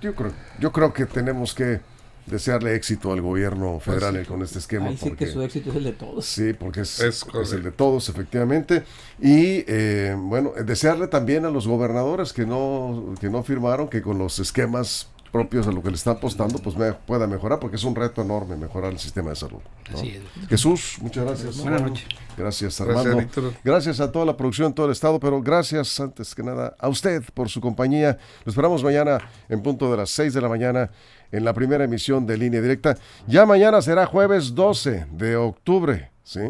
Yo 0.00 0.14
creo, 0.14 0.32
yo 0.58 0.72
creo 0.72 0.92
que 0.92 1.06
tenemos 1.06 1.54
que 1.54 1.80
desearle 2.26 2.74
éxito 2.74 3.12
al 3.12 3.20
gobierno 3.20 3.78
federal 3.80 4.24
con 4.26 4.42
este 4.42 4.58
esquema. 4.58 4.88
Ahí 4.88 4.96
sí 4.96 5.08
porque- 5.10 5.24
que 5.26 5.30
su 5.32 5.42
éxito 5.42 5.70
es 5.70 5.76
el 5.76 5.84
de 5.84 5.92
todos. 5.92 6.24
Sí, 6.24 6.52
porque 6.52 6.80
es, 6.82 7.00
Es 7.00 7.24
el 7.52 7.62
de 7.62 7.72
todos, 7.72 8.08
efectivamente. 8.08 8.84
Y 9.20 9.64
eh, 9.66 10.16
bueno, 10.18 10.52
desearle 10.64 11.08
también 11.08 11.44
a 11.44 11.50
los 11.50 11.66
gobernadores 11.66 12.32
que 12.32 12.46
no, 12.46 13.14
que 13.20 13.28
no 13.30 13.42
firmaron, 13.42 13.88
que 13.88 14.02
con 14.02 14.18
los 14.18 14.38
esquemas 14.38 15.08
propios 15.32 15.66
a 15.66 15.72
lo 15.72 15.82
que 15.82 15.88
le 15.88 15.96
están 15.96 16.16
apostando, 16.16 16.58
pues 16.58 16.76
me, 16.76 16.92
pueda 16.92 17.26
mejorar, 17.26 17.58
porque 17.58 17.76
es 17.76 17.84
un 17.84 17.96
reto 17.96 18.20
enorme 18.22 18.54
mejorar 18.56 18.92
el 18.92 18.98
sistema 18.98 19.30
de 19.30 19.36
salud. 19.36 19.60
¿no? 19.90 19.98
Así 19.98 20.10
es. 20.10 20.48
Jesús, 20.48 20.98
muchas 21.00 21.24
gracias. 21.24 21.58
Buenas 21.58 21.82
noches. 21.82 22.06
Gracias, 22.36 22.78
Gracias, 22.78 22.80
Armando. 22.80 23.16
Víctor. 23.16 23.52
Gracias 23.64 24.00
a 24.00 24.12
toda 24.12 24.26
la 24.26 24.36
producción 24.36 24.68
en 24.68 24.74
todo 24.74 24.86
el 24.86 24.92
estado, 24.92 25.18
pero 25.18 25.40
gracias 25.42 25.98
antes 25.98 26.34
que 26.34 26.42
nada 26.42 26.76
a 26.78 26.88
usted 26.88 27.22
por 27.34 27.48
su 27.48 27.60
compañía. 27.60 28.18
Lo 28.44 28.50
esperamos 28.50 28.84
mañana 28.84 29.18
en 29.48 29.62
punto 29.62 29.90
de 29.90 29.96
las 29.96 30.10
6 30.10 30.34
de 30.34 30.40
la 30.40 30.48
mañana 30.48 30.90
en 31.32 31.44
la 31.44 31.54
primera 31.54 31.84
emisión 31.84 32.26
de 32.26 32.36
Línea 32.36 32.60
Directa. 32.60 32.96
Ya 33.26 33.46
mañana 33.46 33.80
será 33.80 34.04
jueves 34.04 34.54
12 34.54 35.06
de 35.12 35.36
octubre, 35.36 36.10
¿sí? 36.22 36.40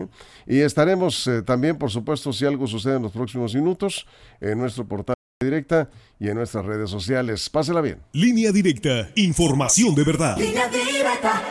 Y 0.45 0.59
estaremos 0.59 1.25
eh, 1.29 1.43
también, 1.43 1.79
por 1.79 1.91
supuesto, 1.91 2.33
si 2.33 2.45
algo 2.45 2.67
sucede 2.67 2.97
en 2.97 3.03
los 3.03 3.13
próximos 3.13 3.55
minutos, 3.55 4.07
en 4.41 4.59
nuestro 4.59 4.85
portal 4.85 5.15
directa 5.43 5.91
y 6.19 6.29
en 6.29 6.37
nuestras 6.37 6.65
redes 6.65 6.91
sociales. 6.91 7.49
Pásela 7.51 7.81
bien. 7.81 7.99
Línea 8.13 8.53
directa, 8.53 9.11
información 9.17 9.95
de 9.95 10.05
verdad. 10.05 10.37
Línea 10.39 10.69
directa. 10.69 11.43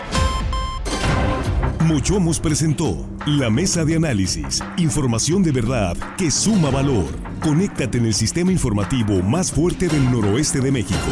Mochomos 1.86 2.40
presentó 2.40 3.06
la 3.26 3.50
mesa 3.50 3.84
de 3.84 3.96
análisis. 3.96 4.64
Información 4.78 5.44
de 5.44 5.52
verdad 5.52 5.98
que 6.18 6.32
suma 6.32 6.70
valor. 6.70 7.08
Conéctate 7.42 7.98
en 7.98 8.06
el 8.06 8.14
sistema 8.14 8.52
informativo 8.52 9.22
más 9.22 9.52
fuerte 9.52 9.88
del 9.88 10.10
noroeste 10.10 10.62
de 10.62 10.72
México. 10.72 11.12